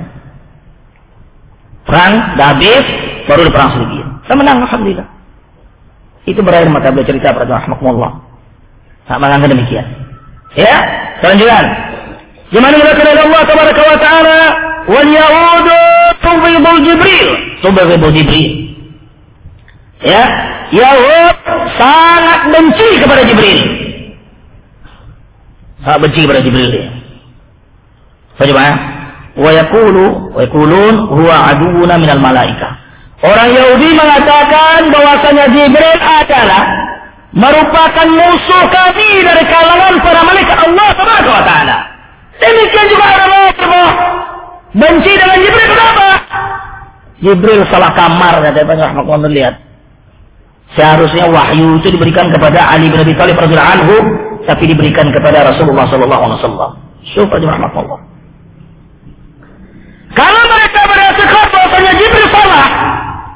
Perang, 1.83 2.13
dah 2.39 2.47
habis, 2.55 2.85
baru 3.27 3.41
diperang 3.43 3.69
sedikit. 3.75 4.05
Kita 4.23 4.33
menang, 4.39 4.63
Alhamdulillah. 4.63 5.07
Itu 6.23 6.39
berakhir 6.39 6.71
mata 6.71 6.95
beliau 6.95 7.11
cerita 7.11 7.35
pada 7.35 7.59
Rahmatullah. 7.59 8.23
Tak 9.03 9.19
mengangkat 9.19 9.51
demikian. 9.51 9.83
Ya, 10.55 10.75
selanjutnya. 11.19 11.59
Gimana 12.55 12.79
mereka 12.79 13.03
dari 13.03 13.19
Allah 13.19 13.41
Tabaraka 13.43 13.81
wa 13.83 13.97
Ta'ala 13.99 14.39
wal 14.87 15.09
yahudu 15.11 15.79
tubidul 16.23 16.79
Jibril. 16.87 17.29
Tubidul 17.59 18.13
Jibril. 18.15 18.51
Ya, 20.07 20.23
Yahud 20.71 21.35
sangat 21.75 22.39
benci 22.47 22.89
kepada 23.03 23.27
Jibril. 23.27 23.59
Sangat 25.83 25.99
benci 25.99 26.19
kepada 26.23 26.39
Jibril 26.39 26.69
dia. 26.71 27.00
Bagaimana? 28.41 28.73
Wa 29.37 29.51
yaqulu 29.53 30.33
wa 30.33 30.41
yaqulun 30.41 30.93
huwa 31.13 31.35
aduuna 31.53 31.93
minal 32.01 32.17
malaika. 32.17 32.81
Orang 33.21 33.53
Yahudi 33.53 33.93
mengatakan 33.93 34.89
bahwasanya 34.89 35.45
Jibril 35.53 35.99
adalah 36.01 36.63
merupakan 37.37 38.07
musuh 38.09 38.65
kami 38.73 39.21
dari 39.21 39.45
kalangan 39.45 39.93
para 40.01 40.21
malaikat 40.25 40.57
Allah 40.57 40.87
Subhanahu 40.97 41.33
wa 41.37 41.43
taala. 41.45 41.77
Demikian 42.41 42.85
juga 42.89 43.05
orang 43.13 43.29
Rasulullah 43.29 43.91
benci 44.73 45.11
dengan 45.13 45.37
Jibril 45.37 45.67
kenapa? 45.69 46.09
Jibril 47.21 47.61
salah 47.69 47.93
kamar 47.93 48.41
kata 48.41 48.57
Ibnu 48.65 48.81
Rahmatullah 48.81 49.29
lihat. 49.29 49.55
Seharusnya 50.73 51.29
wahyu 51.29 51.77
itu 51.77 51.93
diberikan 51.93 52.33
kepada 52.33 52.73
Ali 52.73 52.89
bin 52.89 52.97
Abi 52.97 53.13
Thalib 53.13 53.37
radhiyallahu 53.37 53.73
anhu 53.77 53.95
tapi 54.49 54.65
diberikan 54.65 55.13
kepada 55.13 55.45
Rasulullah 55.45 55.85
sallallahu 55.93 56.23
alaihi 56.25 56.39
wasallam. 56.41 56.71
Rahmatullah. 57.45 58.10
Kalau 60.11 60.43
mereka 60.43 60.79
berasal 60.87 61.45
bahwasanya 61.47 61.91
Jibril 61.95 62.27
salah, 62.35 62.67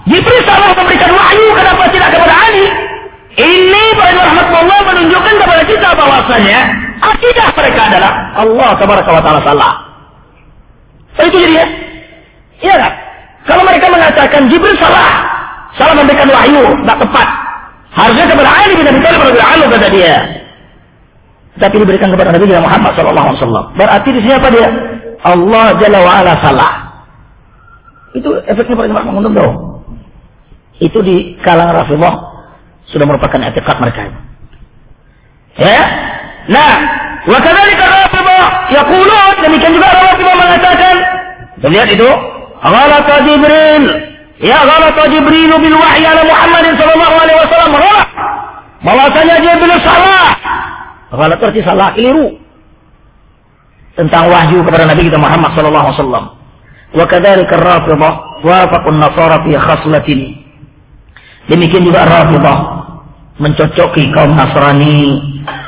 Jibril 0.06 0.42
salah 0.44 0.70
memberikan 0.76 1.12
wahyu 1.16 1.46
kenapa 1.56 1.84
tidak 1.92 2.10
kepada 2.12 2.36
Ali? 2.36 2.66
Ini 3.36 3.84
pada 4.00 4.22
Allah 4.32 4.80
menunjukkan 4.84 5.36
kepada 5.44 5.64
kita 5.68 5.90
bahwasanya 5.96 6.60
akidah 7.04 7.48
mereka 7.52 7.82
adalah 7.92 8.12
Allah 8.36 8.70
tabaraka 8.80 9.12
wa 9.12 9.22
taala 9.24 9.40
salah. 9.44 9.74
So, 11.16 11.24
itu 11.28 11.38
jadi 11.40 11.54
ya? 11.64 11.68
Iya 12.60 12.76
kan? 12.80 12.94
Kalau 13.48 13.64
mereka 13.64 13.88
mengatakan 13.88 14.42
Jibril 14.52 14.76
salah, 14.80 15.10
salah 15.80 15.96
memberikan 15.96 16.28
wahyu, 16.32 16.64
tidak 16.84 16.98
tepat. 17.08 17.28
Harusnya 17.96 18.26
kepada 18.28 18.50
Ali 18.52 18.74
bin 18.76 18.88
Abi 18.92 19.00
Thalib 19.00 19.22
radhiyallahu 19.24 19.72
kata 19.72 19.88
dia. 19.92 20.16
Tapi 21.56 21.76
diberikan 21.80 22.12
kepada 22.12 22.36
Nabi 22.36 22.52
Muhammad 22.52 22.92
sallallahu 23.00 23.28
alaihi 23.32 23.40
wasallam. 23.40 23.66
Berarti 23.80 24.10
di 24.12 24.20
sini 24.20 24.34
apa 24.36 24.50
dia? 24.52 24.68
Allah 25.26 25.66
Jalla 25.82 26.00
wa'ala 26.06 26.34
salah. 26.38 26.74
Itu 28.14 28.30
efeknya 28.46 28.78
pada 28.78 28.90
jemaah 28.94 29.06
menguntung 29.10 29.34
dong. 29.34 29.56
Itu 30.78 31.02
di 31.02 31.36
kalangan 31.42 31.84
Rasulullah 31.84 32.16
sudah 32.88 33.06
merupakan 33.10 33.42
etikat 33.42 33.78
mereka. 33.82 34.02
Ya? 35.58 35.82
Nah, 36.46 36.74
wa 37.26 37.40
kadzalika 37.42 37.86
Rasulullah 37.90 38.48
yaqulun 38.70 39.34
demikian 39.42 39.74
juga 39.74 39.88
Rasulullah 39.90 40.38
mengatakan 40.38 40.96
lihat 41.66 41.90
itu 41.90 42.10
ghalata 42.62 43.16
Jibril 43.26 43.84
ya 44.42 44.58
ghalata 44.62 45.04
Jibril 45.10 45.52
bil 45.58 45.78
wahyi 45.78 46.06
ala 46.06 46.22
Muhammad 46.22 46.66
sallallahu 46.78 47.16
alaihi 47.18 47.38
wasallam 47.42 47.72
ghalat 47.74 48.08
bahwasanya 48.86 49.36
Jibril 49.42 49.82
salah 49.82 50.30
ghalat 51.10 51.40
arti 51.42 51.62
salah 51.66 51.90
keliru 51.98 52.38
tentang 53.96 54.28
wahyu 54.28 54.60
kepada 54.62 54.86
Nabi 54.92 55.08
kita 55.08 55.20
Muhammad 55.20 55.56
sallallahu 55.56 55.86
alaihi 55.88 55.98
wasallam. 56.00 56.26
Wa 56.96 57.06
kadzalika 57.08 57.54
ar-Rafidhah 57.60 58.14
wafaqun 58.44 59.00
Nasara 59.00 59.44
fi 59.48 59.52
khaslatin. 59.56 60.20
Demikian 61.48 61.84
juga 61.88 62.04
Ar-Rafidhah 62.04 62.58
mencocoki 63.40 64.12
kaum 64.16 64.36
Nasrani 64.36 65.20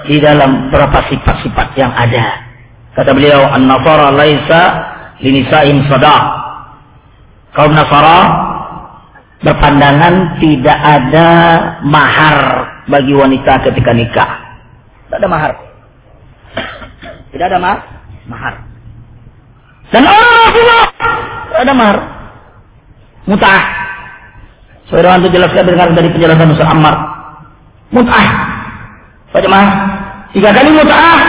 di 0.08 0.20
dalam 0.20 0.68
beberapa 0.72 1.04
sifat-sifat 1.08 1.68
yang 1.76 1.92
ada. 1.92 2.48
Kata 2.96 3.12
beliau, 3.16 3.48
"An-Nasara 3.48 4.12
laisa 4.12 4.62
linisa'in 5.24 5.88
sadaq." 5.88 6.24
Kaum 7.56 7.72
Nasara 7.74 8.20
berpandangan 9.44 10.40
tidak 10.44 10.80
ada 10.80 11.30
mahar 11.86 12.40
bagi 12.92 13.14
wanita 13.16 13.66
ketika 13.68 13.92
nikah. 13.96 14.32
Tidak 15.08 15.18
ada 15.24 15.30
mahar. 15.30 15.52
Tidak 17.32 17.46
ada 17.46 17.60
mahar 17.62 17.97
mahar. 18.28 18.56
Dan 19.92 20.04
orang 20.04 20.36
Rasulullah 20.52 20.88
ada 21.58 21.74
mahar. 21.74 21.98
Mut'ah. 23.28 23.64
Saudara 24.88 25.20
itu 25.20 25.32
jelaskan 25.36 25.68
dengar 25.68 25.88
dari 25.92 26.08
penjelasan 26.12 26.48
Musa 26.48 26.64
Ammar. 26.64 26.96
Mut'ah. 27.92 28.28
Pak 29.32 29.44
Jemaah, 29.44 29.70
tiga 30.32 30.56
kali 30.56 30.72
mut'ah 30.72 31.20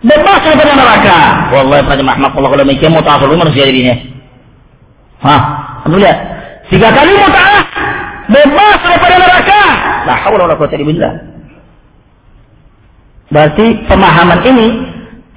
bebas 0.00 0.40
dari 0.40 0.72
neraka. 0.72 1.18
Wallahi 1.52 1.84
Pak 1.84 1.96
Jemaah, 2.00 2.16
Allah 2.32 2.50
kalau 2.52 2.64
mikir 2.64 2.88
mut'ah 2.88 3.20
selalu 3.20 3.36
manusia 3.36 3.68
dirinya. 3.68 3.96
Hah, 5.20 5.40
kamu 5.84 6.00
lihat. 6.00 6.18
Tiga 6.72 6.88
kali 6.88 7.12
mut'ah 7.16 7.60
bebas 8.32 8.76
daripada 8.80 9.16
neraka. 9.20 9.60
La 10.08 10.14
haula 10.24 10.48
wala 10.48 10.56
quwwata 10.56 10.76
illa 10.80 10.88
billah. 10.88 11.14
Berarti 13.30 13.66
pemahaman 13.86 14.40
ini 14.42 14.68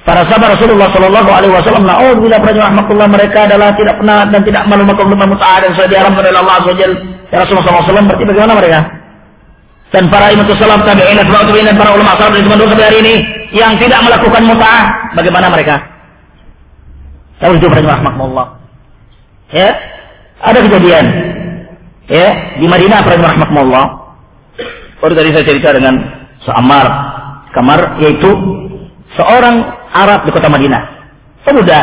Para 0.04 0.28
sahabat 0.28 0.60
Rasulullah 0.60 0.92
Shallallahu 0.92 1.30
Alaihi 1.32 1.54
Wasallam, 1.56 1.88
pernah 1.88 2.60
rahmatullah 2.60 3.08
mereka 3.08 3.48
adalah 3.48 3.72
tidak 3.72 3.96
pernah 4.04 4.28
dan 4.28 4.44
tidak 4.44 4.68
malu 4.68 4.84
makan 4.84 5.16
rumah 5.16 5.28
mut'ah 5.32 5.64
dan 5.64 5.72
sudah 5.80 5.88
diharamkan 5.88 6.28
oleh 6.28 6.40
Allah 6.44 6.56
Azza 6.60 6.74
Ya 7.32 7.38
Rasulullah 7.40 7.88
SAW 7.88 8.08
berarti 8.12 8.26
bagaimana 8.28 8.54
mereka? 8.60 8.80
Dan 9.96 10.12
para 10.12 10.34
imam 10.36 10.44
salam 10.60 10.84
tabi'in 10.84 11.16
dan 11.16 11.78
para 11.80 11.96
ulama 11.96 12.18
salaf 12.20 12.36
dari 12.36 12.44
zaman 12.44 12.60
dulu 12.60 12.76
hari 12.76 12.98
ini 13.00 13.16
yang 13.56 13.80
tidak 13.80 14.00
melakukan 14.04 14.44
mut'ah, 14.44 14.82
bagaimana 15.16 15.48
mereka? 15.48 15.76
Pernah 17.40 17.96
rahmatullah. 17.96 18.48
Ya, 19.56 19.70
ada 20.44 20.60
kejadian. 20.68 21.06
Ya, 22.12 22.28
di 22.60 22.68
Madinah 22.68 23.08
rahmatullah. 23.08 23.86
Baru 25.00 25.14
tadi 25.16 25.32
saya 25.32 25.46
cerita 25.48 25.72
dengan 25.72 25.96
seamar 26.44 26.86
kamar 27.56 28.02
yaitu 28.04 28.30
seorang 29.18 29.56
Arab 29.94 30.26
di 30.26 30.32
kota 30.34 30.50
Madinah. 30.50 30.84
Pemuda. 31.44 31.80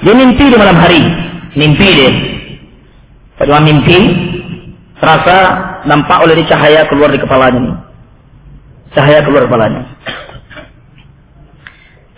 Dia 0.00 0.14
mimpi 0.16 0.44
di 0.48 0.56
malam 0.56 0.78
hari. 0.80 1.02
Mimpi 1.54 1.86
dia. 1.86 2.12
Pada 3.36 3.60
mimpi, 3.60 3.98
terasa 5.00 5.36
nampak 5.88 6.24
oleh 6.24 6.44
cahaya 6.44 6.84
keluar 6.88 7.08
di 7.12 7.20
kepalanya. 7.20 7.88
Cahaya 8.92 9.24
keluar 9.24 9.48
kepalanya. 9.48 9.86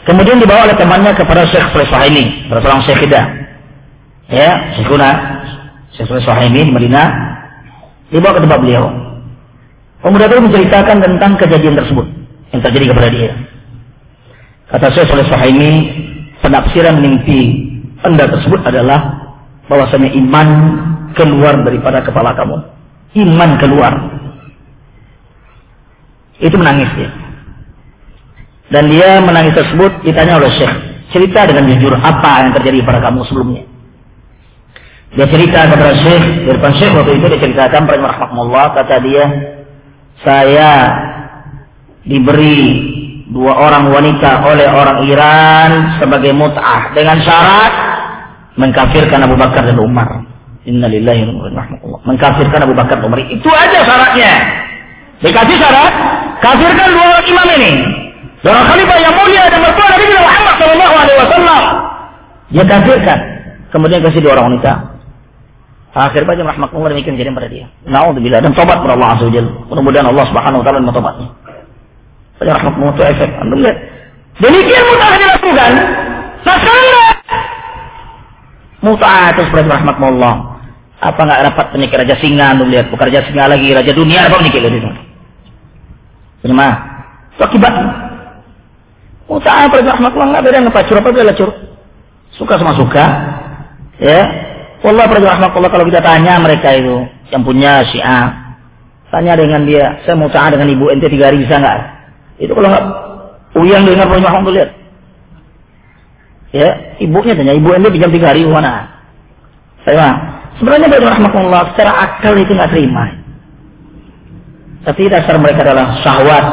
Kemudian 0.02 0.42
dibawa 0.42 0.66
oleh 0.66 0.74
temannya 0.74 1.14
kepada 1.14 1.46
Syekh 1.46 1.70
Saleh 1.86 2.10
ini, 2.10 2.24
pada 2.50 2.58
seorang 2.58 2.82
Syekh 2.82 3.06
Hida. 3.06 3.22
Ya, 4.26 4.74
Syekhuna, 4.74 5.10
Syekh 5.94 6.10
Saleh 6.26 6.50
ini 6.50 6.66
di 6.66 6.72
Madinah, 6.74 7.06
dibawa 8.10 8.34
ke 8.34 8.42
tempat 8.42 8.58
beliau. 8.58 8.90
Pemuda 10.02 10.26
itu 10.26 10.42
menceritakan 10.42 10.96
tentang 10.98 11.38
kejadian 11.38 11.78
tersebut 11.78 12.21
yang 12.52 12.60
terjadi 12.60 12.92
kepada 12.92 13.08
dia. 13.08 13.32
Kata 14.68 14.86
Syekh 14.92 15.08
Saleh 15.08 15.48
ini, 15.52 15.70
penafsiran 16.40 17.00
mimpi 17.00 17.72
anda 18.02 18.26
tersebut 18.26 18.60
adalah 18.66 19.30
bahwasanya 19.70 20.10
iman 20.18 20.48
keluar 21.14 21.62
daripada 21.62 22.02
kepala 22.02 22.34
kamu. 22.34 22.56
Iman 23.22 23.50
keluar. 23.62 23.92
Itu 26.42 26.58
menangis 26.58 26.90
dia. 26.98 27.10
Dan 28.72 28.88
dia 28.88 29.20
menangis 29.20 29.54
tersebut 29.54 30.02
ditanya 30.02 30.40
oleh 30.40 30.50
Syekh. 30.56 30.74
Cerita 31.12 31.44
dengan 31.44 31.68
jujur 31.68 31.92
apa 31.92 32.48
yang 32.48 32.52
terjadi 32.56 32.78
pada 32.82 33.04
kamu 33.04 33.20
sebelumnya. 33.28 33.62
Dia 35.12 35.28
cerita 35.28 35.68
kepada 35.68 35.92
Syekh, 36.00 36.24
di 36.48 36.50
depan 36.56 36.72
Syekh 36.80 36.92
waktu 36.96 37.12
itu 37.20 37.26
dia 37.28 37.40
ceritakan 37.44 37.84
pada 37.84 38.00
rahmatullah 38.00 38.66
kata 38.72 38.96
dia, 39.04 39.24
saya 40.24 40.70
diberi 42.06 42.62
dua 43.32 43.52
orang 43.56 43.88
wanita 43.88 44.44
oleh 44.44 44.68
orang 44.68 44.98
Iran 45.08 45.70
sebagai 46.02 46.36
mut'ah 46.36 46.92
dengan 46.92 47.16
syarat 47.24 47.72
mengkafirkan 48.60 49.24
Abu 49.24 49.36
Bakar 49.38 49.64
dan 49.64 49.78
Umar. 49.80 50.28
Innalillahi 50.62 51.26
Mengkafirkan 52.06 52.60
Abu 52.62 52.74
Bakar 52.76 53.00
dan 53.00 53.08
Umar. 53.08 53.24
Itu 53.26 53.50
aja 53.50 53.80
syaratnya. 53.82 54.32
Dikasih 55.22 55.56
syarat, 55.58 55.94
kafirkan 56.42 56.88
dua 56.90 57.04
orang 57.14 57.26
imam 57.26 57.48
ini. 57.58 57.72
Seorang 58.42 58.66
khalifah 58.66 58.98
yang 58.98 59.14
mulia 59.14 59.42
dan 59.46 59.60
mertua 59.62 59.86
Nabi 59.86 60.06
Muhammad 60.18 60.54
Shallallahu 60.58 60.94
Alaihi 60.98 61.18
Wasallam. 61.22 61.62
Dia 62.50 62.64
kafirkan. 62.66 63.18
Kemudian 63.70 64.02
kasih 64.02 64.20
dua 64.20 64.34
orang 64.34 64.46
wanita. 64.52 64.72
Akhir 65.92 66.24
baca 66.24 66.40
rahmatullah 66.40 66.90
demikian 66.90 67.20
jadi 67.20 67.30
pada 67.36 67.48
dia. 67.52 67.68
Naudzubillah 67.84 68.40
dan 68.40 68.56
tobat 68.56 68.80
kepada 68.80 68.96
Allah 68.96 69.10
Azza 69.14 69.24
Wajalla. 69.28 69.52
Mudah-mudahan 69.68 70.06
Allah 70.08 70.24
Subhanahu 70.26 70.60
wa 70.60 70.64
taala 70.64 70.78
menerima 70.80 70.96
tobatnya. 70.98 71.28
Baca 72.42 72.58
rahmatullah 72.58 72.90
itu 72.98 73.02
efek. 73.06 73.30
Alhamdulillah. 73.38 73.74
Demikian 74.42 74.82
mutah 74.90 75.10
dilakukan. 75.14 75.72
Sekarang 76.42 76.86
mutah 78.82 79.30
itu 79.30 79.40
seperti 79.46 79.68
rahmatullah. 79.70 80.34
Apa 80.98 81.20
enggak 81.22 81.40
dapat 81.54 81.66
menikah 81.78 81.98
raja 82.02 82.16
singa, 82.18 82.46
anda 82.50 82.66
lihat 82.66 82.90
bukan 82.90 83.06
raja 83.06 83.22
singa 83.30 83.46
lagi, 83.46 83.70
raja 83.70 83.94
dunia 83.94 84.26
apa 84.26 84.42
menikah 84.42 84.58
itu. 84.58 84.90
Terima. 86.42 86.68
Itu 87.38 87.42
akibatnya. 87.46 87.86
Usaha 89.30 89.70
rahmatullah 89.70 90.28
nggak 90.34 90.42
beda 90.42 90.58
dengan 90.66 90.74
pacur 90.74 90.98
apa 90.98 91.14
beda 91.14 91.38
cur. 91.38 91.50
Suka 92.34 92.58
sama 92.58 92.74
suka. 92.74 93.06
Ya. 94.02 94.20
Allah 94.82 95.06
rahmatullah 95.06 95.70
kalau 95.70 95.86
kita 95.86 96.02
tanya 96.02 96.42
mereka 96.42 96.74
itu 96.74 97.06
yang 97.30 97.46
punya 97.46 97.86
syiah. 97.86 98.58
Tanya 99.14 99.38
dengan 99.38 99.62
dia, 99.62 100.02
saya 100.02 100.18
mau 100.18 100.26
usaha 100.26 100.50
dengan 100.50 100.66
ibu 100.66 100.90
ente 100.90 101.06
tiga 101.06 101.30
hari 101.30 101.46
bisa 101.46 101.60
nggak? 101.60 101.91
Itu 102.42 102.52
kalau 102.58 102.70
uyang 103.62 103.86
dengar 103.86 104.10
rahmatullah 104.10 104.56
lihat. 104.58 104.70
Ya, 106.52 106.68
ibunya 107.00 107.32
tanya, 107.32 107.56
ibu 107.56 107.72
ente 107.72 107.88
pinjam 107.88 108.12
tiga 108.12 108.34
hari 108.34 108.44
mana? 108.44 108.90
Saya 109.86 110.20
sebenarnya 110.58 110.90
dari 110.90 111.06
rahmatullah 111.06 111.72
secara 111.72 111.92
akal 111.96 112.34
itu 112.36 112.52
nggak 112.52 112.70
terima. 112.74 113.22
Tapi 114.82 115.06
dasar 115.06 115.38
mereka 115.38 115.62
adalah 115.62 116.02
syahwat, 116.02 116.44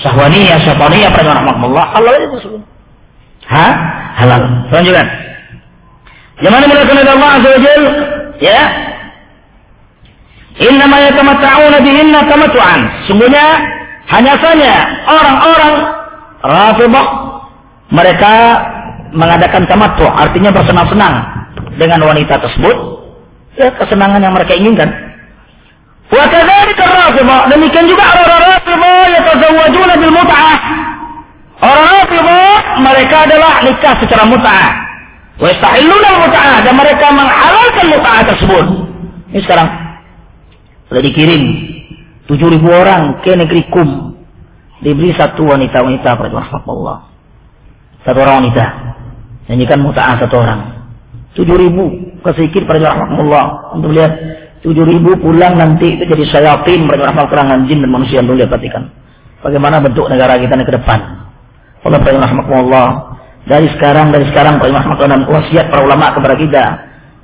syahwaniyah, 0.00 0.58
syaitaniyah, 0.64 1.10
pada 1.12 1.36
rahmatullah, 1.36 1.84
halal 1.92 2.14
itu 2.16 2.28
tersebut. 2.40 2.62
Ha? 3.52 3.66
Halal. 4.16 4.42
Lanjutkan. 4.72 5.06
Yang 6.40 6.52
mana 6.56 6.64
mulakan 6.64 6.96
oleh 6.96 7.12
Allah 7.12 7.30
Azza 7.36 7.48
wa 7.52 7.60
ya. 8.40 8.60
Innama 10.64 10.96
yatamatta'una 10.98 11.78
bihinna 11.84 12.20
tamattu'an. 12.26 12.80
Sungguhnya 13.06 13.44
hanya 14.12 14.34
saja 14.36 14.72
orang-orang 15.08 15.74
Rafidhah 16.42 17.06
mereka 17.88 18.32
mengadakan 19.14 19.64
tamattu, 19.64 20.04
artinya 20.04 20.50
bersenang-senang 20.52 21.14
dengan 21.80 22.04
wanita 22.04 22.36
tersebut. 22.44 22.76
Ya, 23.56 23.68
kesenangan 23.76 24.20
yang 24.20 24.34
mereka 24.36 24.52
inginkan. 24.56 24.88
Wa 26.12 26.28
kadzalika 26.28 26.84
Rafidhah. 26.84 27.40
Demikian 27.56 27.88
juga 27.88 28.04
orang-orang 28.12 28.42
Rafidhah 28.58 29.02
yatazawwajuna 29.16 29.94
bil 29.96 30.12
mut'ah. 30.12 30.60
Orang 31.62 31.86
Rafidhah 31.88 32.52
mereka 32.84 33.16
adalah 33.24 33.52
nikah 33.64 33.94
secara 33.96 34.24
mut'ah. 34.28 34.66
Wa 35.40 35.46
yastahilluna 35.48 36.10
mut'ah 36.20 36.56
dan 36.68 36.74
mereka 36.76 37.06
menghalalkan 37.16 37.84
mut'ah 37.96 38.20
tersebut. 38.28 38.64
Ini 39.32 39.40
sekarang 39.40 39.68
sudah 40.92 41.00
dikirim 41.00 41.42
7000 42.30 42.62
orang 42.66 43.02
ke 43.24 43.32
negeri 43.34 43.62
Kum. 43.70 44.14
Diberi 44.82 45.14
satu 45.14 45.46
wanita-wanita 45.46 46.18
pada 46.18 46.42
Allah. 46.42 47.06
Satu 48.02 48.18
orang 48.18 48.42
wanita. 48.42 48.64
Nyanyikan 49.46 49.78
mut'ah 49.78 50.18
satu 50.18 50.42
orang. 50.42 50.60
7000 51.38 52.22
kesikit 52.22 52.62
pada 52.68 52.92
Allah 52.94 53.74
untuk 53.74 53.94
lihat 53.94 54.12
tujuh 54.62 54.86
ribu 54.86 55.18
pulang 55.18 55.58
nanti 55.58 55.98
itu 55.98 56.06
jadi 56.06 56.24
sayatin 56.30 56.86
mereka 56.86 57.10
ramal 57.10 57.26
kerangan 57.26 57.66
jin 57.66 57.82
dan 57.82 57.90
manusia 57.90 58.22
yang 58.22 58.30
lihat 58.30 58.48
perhatikan 58.48 58.94
bagaimana 59.42 59.82
bentuk 59.82 60.06
negara 60.06 60.38
kita 60.38 60.54
ke 60.54 60.72
depan 60.78 61.00
Allah 61.82 61.98
rahmatullah 61.98 62.88
dari 63.50 63.66
sekarang 63.74 64.14
dari 64.14 64.22
sekarang 64.30 64.62
rahmatullah 64.62 65.18
dan 65.18 65.26
wasiat 65.26 65.66
para 65.66 65.82
ulama 65.82 66.14
kepada 66.14 66.34
kita 66.38 66.64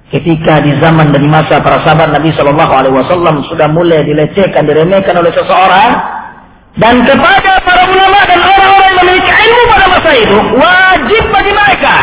ketika 0.08 0.64
di 0.64 0.72
zaman 0.80 1.12
dan 1.12 1.20
di 1.20 1.28
masa 1.28 1.60
para 1.60 1.84
sahabat 1.84 2.16
Nabi 2.16 2.32
Shallallahu 2.32 2.72
Alaihi 2.72 2.94
Wasallam 2.96 3.44
sudah 3.48 3.68
mulai 3.68 4.04
dilecehkan 4.08 4.64
diremehkan 4.64 5.14
oleh 5.20 5.32
seseorang 5.36 5.90
dan 6.80 7.04
kepada 7.04 7.60
para 7.60 7.82
ulama 7.88 8.20
dan 8.24 8.40
orang-orang 8.40 8.88
yang 8.88 8.98
memiliki 9.04 9.32
ilmu 9.32 9.62
pada 9.68 9.86
masa 9.92 10.10
itu 10.16 10.38
wajib 10.56 11.24
bagi 11.28 11.52
mereka 11.52 11.94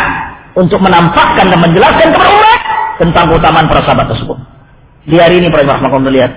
untuk 0.54 0.80
menampakkan 0.80 1.46
dan 1.50 1.60
menjelaskan 1.60 2.08
kepada 2.13 2.30
umat 2.30 2.62
tentang 3.02 3.26
keutamaan 3.34 3.65
para 3.65 3.82
sahabat 3.84 4.08
tersebut 4.13 4.38
di 5.06 5.15
hari 5.22 5.38
ini 5.38 5.54
para 5.54 5.65
rahmatullah 5.70 6.13
lihat. 6.13 6.34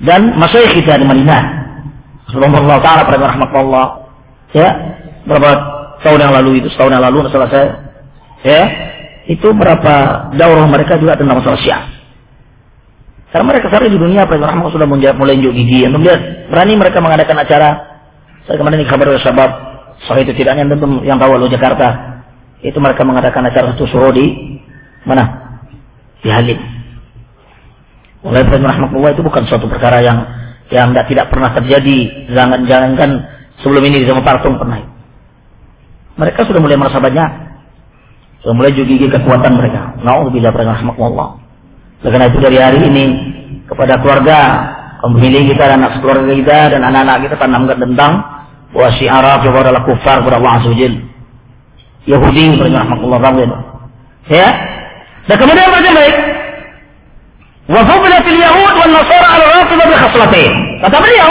Dan 0.00 0.36
masyayikh 0.40 0.82
kita 0.82 1.00
di 1.00 1.06
Madinah. 1.06 1.42
Subhanallah 2.32 2.76
taala 2.80 3.02
para 3.04 3.20
rahmatullah. 3.20 3.86
Ya, 4.56 4.68
berapa 5.28 5.50
tahun 6.00 6.18
yang 6.24 6.32
lalu 6.32 6.50
itu, 6.64 6.68
setahun 6.72 6.92
yang 6.96 7.04
lalu 7.04 7.28
masalah 7.28 7.48
saya. 7.52 7.68
Ya, 8.44 8.62
itu 9.24 9.48
berapa 9.56 10.28
daurah 10.36 10.66
mereka 10.68 11.00
juga 11.00 11.16
tentang 11.16 11.40
masalah 11.40 11.60
Syiah. 11.60 11.84
Karena 13.32 13.50
mereka 13.50 13.66
sekarang 13.66 13.90
di 13.90 13.98
dunia 13.98 14.30
para 14.30 14.38
rahmatullah 14.38 14.86
sudah 14.86 15.14
mulai 15.16 15.34
unjuk 15.34 15.52
gigi. 15.58 15.82
Anda 15.82 15.98
melihat 15.98 16.20
berani 16.54 16.72
mereka 16.78 17.02
mengadakan 17.02 17.36
acara. 17.42 17.70
Saya 18.46 18.60
kemarin 18.60 18.84
ini 18.84 18.86
kabar 18.86 19.10
dari 19.10 19.18
sahabat, 19.24 19.50
soal 20.06 20.22
itu 20.22 20.36
tidaknya 20.36 20.68
tentu 20.70 21.02
yang 21.02 21.18
tahu 21.18 21.34
lo 21.34 21.48
Jakarta. 21.50 22.20
Itu 22.62 22.78
mereka 22.78 23.02
mengadakan 23.02 23.48
acara 23.48 23.74
satu 23.74 23.90
suruh 23.90 24.12
di 24.14 24.60
mana? 25.02 25.56
Di 26.22 26.30
Halim. 26.30 26.60
Oleh 28.24 28.40
Ibrahim 28.40 28.64
rahmatullah 28.64 29.12
itu 29.12 29.20
bukan 29.24 29.44
suatu 29.50 29.68
perkara 29.68 30.00
yang 30.00 30.24
yang 30.72 30.94
tidak 30.94 31.28
pernah 31.28 31.52
terjadi. 31.52 32.30
Jangan 32.32 32.64
jangankan 32.70 33.10
sebelum 33.60 33.82
ini 33.84 34.04
di 34.04 34.06
zaman 34.08 34.22
Partung 34.22 34.56
pernah. 34.56 34.80
Mereka 36.16 36.46
sudah 36.46 36.62
mulai 36.62 36.78
merasa 36.78 37.02
banyak. 37.02 37.43
Kemudian 38.44 38.76
juga 38.76 38.86
gigi 38.92 39.06
kekuatan 39.08 39.52
mereka. 39.56 39.96
Nauzubillah 40.04 40.52
rahmatullah. 40.52 41.28
Oleh 42.04 42.10
karena 42.12 42.28
itu 42.28 42.38
dari 42.44 42.58
hari 42.60 42.78
ini 42.84 43.04
kepada 43.64 43.96
keluarga, 44.04 44.38
pemilih 45.00 45.48
kita 45.48 45.64
dan 45.64 45.80
anak 45.80 46.04
keluarga 46.04 46.28
kita 46.28 46.58
dan 46.76 46.80
anak-anak 46.84 47.16
kita 47.24 47.36
tanamkan 47.40 47.80
tentang 47.80 48.12
bahwa 48.76 48.88
syiarah 49.00 49.40
kepada 49.40 49.72
adalah 49.72 49.88
kufar 49.88 50.20
kepada 50.20 50.36
Allah 50.36 50.60
Azza 50.60 50.72
Yahudi 52.04 52.44
rahmatullah 52.60 53.18
Ya. 54.28 54.48
Dan 55.24 55.36
kemudian 55.40 55.72
berjembaik. 55.72 56.16
baik. 57.64 57.88
fubilatil 57.88 58.38
Yahud 58.44 58.72
wal 58.76 58.92
Nasara 58.92 59.28
al-Raqibah 59.40 59.86
bi 59.88 59.96
khaslatain. 59.96 60.52
Kata 60.84 60.96
beliau, 61.00 61.30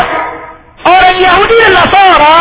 orang 0.81 1.17
Yahudi 1.21 1.55
dan 1.61 1.73
Nasara 1.77 2.37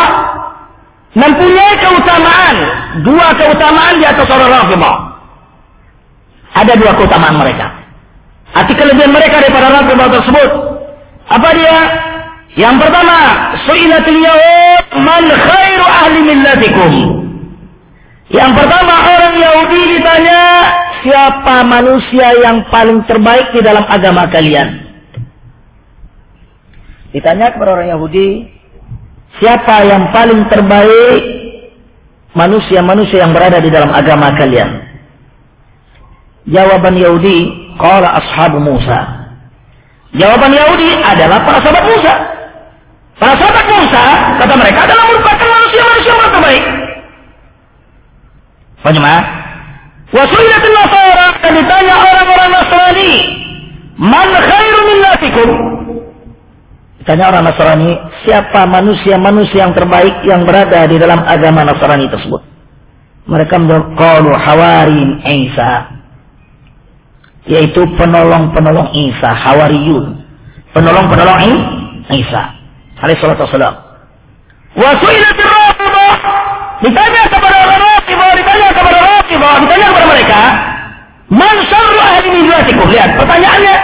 mempunyai 1.13 1.73
keutamaan. 1.81 2.55
Dua 3.01 3.27
keutamaan 3.37 3.97
di 3.97 4.05
atas 4.05 4.27
orang 4.29 4.49
Rafidah. 4.49 4.97
Ada 6.53 6.73
dua 6.77 6.91
keutamaan 6.97 7.37
mereka. 7.41 7.73
Arti 8.53 8.73
kelebihan 8.77 9.09
mereka 9.09 9.41
daripada 9.41 9.81
Rafidah 9.81 10.07
tersebut. 10.13 10.49
Apa 11.29 11.49
dia? 11.57 11.77
Yang 12.53 12.85
pertama 12.85 13.17
su'ilatil 13.65 14.19
Yahud 14.21 14.85
man 15.01 15.25
khairu 15.25 15.85
ahli 15.89 16.19
millatikum. 16.21 16.91
Yang 18.29 18.51
pertama 18.61 18.93
orang 19.09 19.35
Yahudi 19.41 19.81
ditanya 19.97 20.41
siapa 21.01 21.65
manusia 21.65 22.33
yang 22.45 22.65
paling 22.69 23.01
terbaik 23.09 23.49
di 23.57 23.61
dalam 23.65 23.85
agama 23.89 24.29
kalian. 24.29 24.85
Ditanya 27.13 27.53
kepada 27.53 27.77
orang 27.77 27.93
Yahudi, 27.93 28.52
siapa 29.43 29.83
yang 29.83 30.07
paling 30.15 30.47
terbaik 30.47 31.19
manusia-manusia 32.31 33.27
yang 33.27 33.35
berada 33.35 33.59
di 33.59 33.67
dalam 33.67 33.91
agama 33.91 34.31
kalian? 34.39 34.87
Jawaban 36.47 36.95
Yahudi, 36.95 37.51
qala 37.75 38.23
ashabu 38.23 38.63
Musa. 38.63 39.27
Jawaban 40.15 40.55
Yahudi 40.55 40.95
adalah 40.95 41.43
para 41.43 41.59
sahabat 41.59 41.83
Musa. 41.91 42.13
Para 43.19 43.35
sahabat 43.35 43.65
Musa, 43.67 44.03
kata 44.39 44.53
mereka 44.55 44.79
adalah 44.87 45.03
merupakan 45.11 45.47
manusia-manusia 45.51 46.11
yang 46.15 46.31
terbaik. 46.31 46.63
Bagaimana? 48.79 49.19
Wasulilatul 50.15 50.75
Nasara 50.77 51.27
dan 51.43 51.51
ditanya 51.51 51.95
orang-orang 51.99 52.49
Nasrani, 52.53 53.11
man 53.99 54.29
khairu 54.31 54.79
millatikum? 54.87 55.72
Ditanya 57.03 57.35
orang 57.35 57.51
Nasrani, 57.51 57.99
siapa 58.23 58.63
manusia-manusia 58.63 59.67
yang 59.67 59.75
terbaik 59.75 60.23
yang 60.23 60.47
berada 60.47 60.87
di 60.87 60.95
dalam 60.95 61.19
agama 61.19 61.67
Nasrani 61.67 62.07
tersebut? 62.07 62.39
Mereka 63.27 63.59
berkata, 63.59 64.31
Hawarin 64.39 65.19
Isa. 65.27 65.99
Yaitu 67.43 67.83
penolong-penolong 67.99 68.95
Isa, 68.95 69.35
Hawariyun. 69.35 70.15
Penolong-penolong 70.71 71.39
Isa. 72.07 72.55
Alaihi 73.03 73.19
salatu 73.19 73.51
wassalam. 73.51 73.75
Rafidhah. 74.79 76.15
Ditanya 76.87 77.21
kepada 77.27 77.55
orang 77.67 77.81
Rafidhah, 77.83 78.31
ditanya 78.31 78.67
kepada 78.71 78.99
Rafidhah, 79.03 79.55
ditanya 79.59 79.85
kepada 79.91 80.07
mereka, 80.07 80.41
Man 81.35 81.55
syarru 81.67 81.99
ahli 81.99 82.27
millatikum? 82.31 82.87
Lihat, 82.87 83.19
pertanyaannya, 83.19 83.75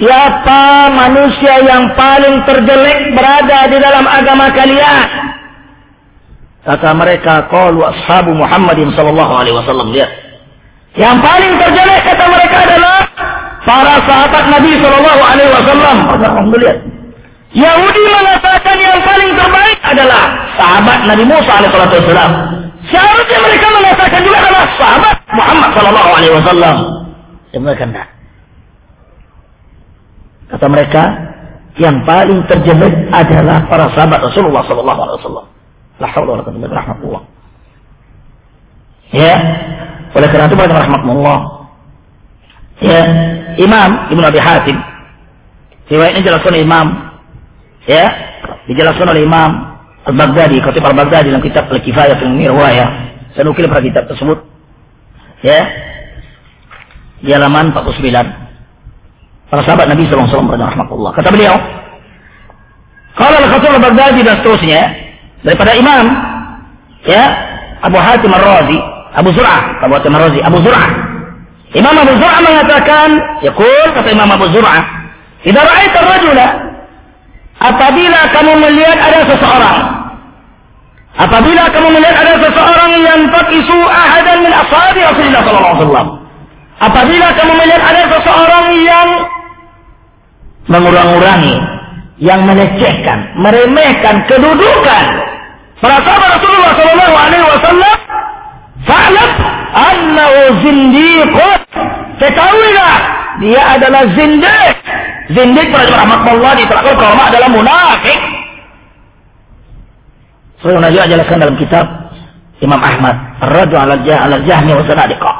Siapa 0.00 0.88
manusia 0.96 1.60
yang 1.60 1.92
paling 1.92 2.40
terjelek 2.48 3.12
berada 3.12 3.68
di 3.68 3.76
dalam 3.76 4.08
agama 4.08 4.48
kalian? 4.48 5.08
Kata 6.64 6.96
mereka, 6.96 7.44
qalu 7.52 7.84
ashabu 7.84 8.32
Muhammadin 8.32 8.96
sallallahu 8.96 9.32
alaihi 9.36 9.52
wasallam. 9.60 9.92
Lihat. 9.92 10.08
Yang 10.96 11.16
paling 11.20 11.52
terjelek 11.60 12.00
kata 12.00 12.24
mereka 12.32 12.56
adalah 12.64 12.96
para 13.68 13.94
sahabat 14.08 14.44
Nabi 14.48 14.72
sallallahu 14.80 15.20
alaihi 15.20 15.52
wasallam. 15.52 15.96
Alhamdulillah. 16.16 16.76
Yahudi 17.52 18.04
mengatakan 18.08 18.76
yang 18.80 18.98
paling 19.04 19.30
terbaik 19.36 19.78
adalah 19.84 20.22
sahabat 20.56 20.98
Nabi 21.12 21.24
Musa 21.28 21.52
alaihi 21.60 21.72
wasallam. 21.76 22.32
Seharusnya 22.88 23.38
mereka 23.44 23.66
mengatakan 23.68 24.20
juga 24.24 24.38
adalah 24.48 24.64
sahabat 24.80 25.16
Muhammad 25.36 25.70
sallallahu 25.76 26.10
alaihi 26.16 26.34
wasallam. 26.40 26.76
Mereka 27.52 27.84
tidak. 27.84 28.19
Kata 30.50 30.66
mereka, 30.66 31.02
yang 31.78 32.02
paling 32.02 32.42
terjelek 32.50 33.08
adalah 33.14 33.70
para 33.70 33.86
sahabat 33.94 34.20
Rasulullah 34.26 34.66
sallallahu 34.66 35.00
alaihi 35.00 35.18
wasallam. 35.22 35.46
La 36.02 36.08
haula 36.10 36.30
wala 36.34 36.42
quwwata 36.42 36.58
billah. 36.98 37.22
Ya. 39.14 39.34
Oleh 40.10 40.28
karena 40.28 40.50
itu 40.50 40.58
pada 40.58 40.74
rahmatullah. 40.74 41.38
Ya, 42.80 43.02
Imam 43.60 44.08
Ibnu 44.08 44.24
Abi 44.24 44.40
Hatim 44.40 44.80
riwayat 45.90 46.16
ini 46.16 46.24
jelaskan 46.24 46.56
Imam 46.56 46.86
ya, 47.84 48.08
dijelaskan 48.70 49.10
oleh 49.10 49.28
Imam 49.28 49.76
Al-Baghdadi, 50.08 50.64
Khatib 50.64 50.80
Al-Baghdadi 50.80 51.28
dalam 51.28 51.44
kitab 51.44 51.68
Al-Kifayah 51.68 52.16
fil 52.16 52.32
Riwayah. 52.32 52.88
Saya 53.36 53.44
nukil 53.44 53.68
pada 53.68 53.84
kitab 53.84 54.08
tersebut. 54.08 54.42
Ya. 55.44 55.68
Di 57.20 57.36
halaman 57.36 57.76
49 57.76 58.49
para 59.50 59.60
sahabat 59.66 59.90
Nabi 59.90 60.06
SAW 60.06 60.46
rahmatullah. 60.46 61.10
Kata 61.18 61.28
beliau, 61.34 61.58
kalau 63.18 63.36
al-Khatib 63.42 63.70
al-Baghdadi 63.74 64.20
dan 64.22 64.34
seterusnya 64.40 64.80
daripada 65.42 65.74
Imam 65.74 66.04
ya 67.04 67.24
Abu 67.82 67.98
Hatim 67.98 68.30
ar-Razi, 68.30 68.78
Abu 69.12 69.34
Zur'ah, 69.34 69.82
Abu 69.82 69.92
Hatim 69.98 70.14
ar-Razi, 70.14 70.40
Abu 70.40 70.58
Zur'ah. 70.62 70.88
Imam 71.74 71.94
Abu 71.98 72.12
Zur'ah 72.16 72.40
mengatakan, 72.40 73.08
yaqul 73.42 73.88
kata 73.92 74.08
Imam 74.14 74.30
Abu 74.30 74.46
Zur'ah, 74.54 74.82
"Idza 75.42 75.60
ra'aita 75.60 75.98
rajula 76.06 76.70
apabila 77.60 78.20
kamu 78.32 78.52
melihat 78.56 78.98
ada 78.98 79.20
seseorang 79.28 79.78
apabila 81.20 81.62
kamu 81.68 81.88
melihat 81.92 82.16
ada 82.24 82.34
seseorang 82.40 82.92
yang 83.04 83.20
taqisu 83.28 83.78
ahadan 83.84 84.38
min 84.40 84.52
ashabi 84.52 85.00
Rasulullah 85.04 85.42
sallallahu 85.44 85.68
alaihi 85.68 85.84
wasallam 85.84 86.08
apabila 86.80 87.26
kamu 87.36 87.52
melihat 87.60 87.82
ada 87.84 88.02
seseorang 88.16 88.66
yang 88.80 89.08
mengurang-urangi, 90.68 91.56
yang 92.20 92.44
melecehkan, 92.44 93.32
meremehkan 93.40 94.28
kedudukan 94.28 95.04
para 95.80 95.96
sahabat 96.04 96.36
Rasulullah 96.36 96.72
Shallallahu 96.76 97.16
Alaihi 97.16 97.46
Wasallam, 97.48 97.96
fa'lam 98.84 99.30
annahu 99.72 100.40
zindiqun. 100.60 101.60
Ketahuilah 102.20 102.94
dia 103.40 103.60
adalah 103.80 104.04
zindik. 104.12 104.76
Zindik 105.32 105.72
pada 105.72 105.88
rahmatullah 105.88 106.52
diterangkan 106.60 106.96
kalau 107.00 107.16
adalah 107.16 107.48
munafik. 107.48 108.20
Saya 110.60 110.76
Najwa 110.76 111.08
jelaskan 111.08 111.40
dalam 111.40 111.56
kitab 111.56 111.88
Imam 112.60 112.76
Ahmad, 112.76 113.16
Radu 113.40 113.80
al 113.80 114.44
Jahmi 114.44 114.76
wa 114.76 114.84
Sanadiqah. 114.84 115.36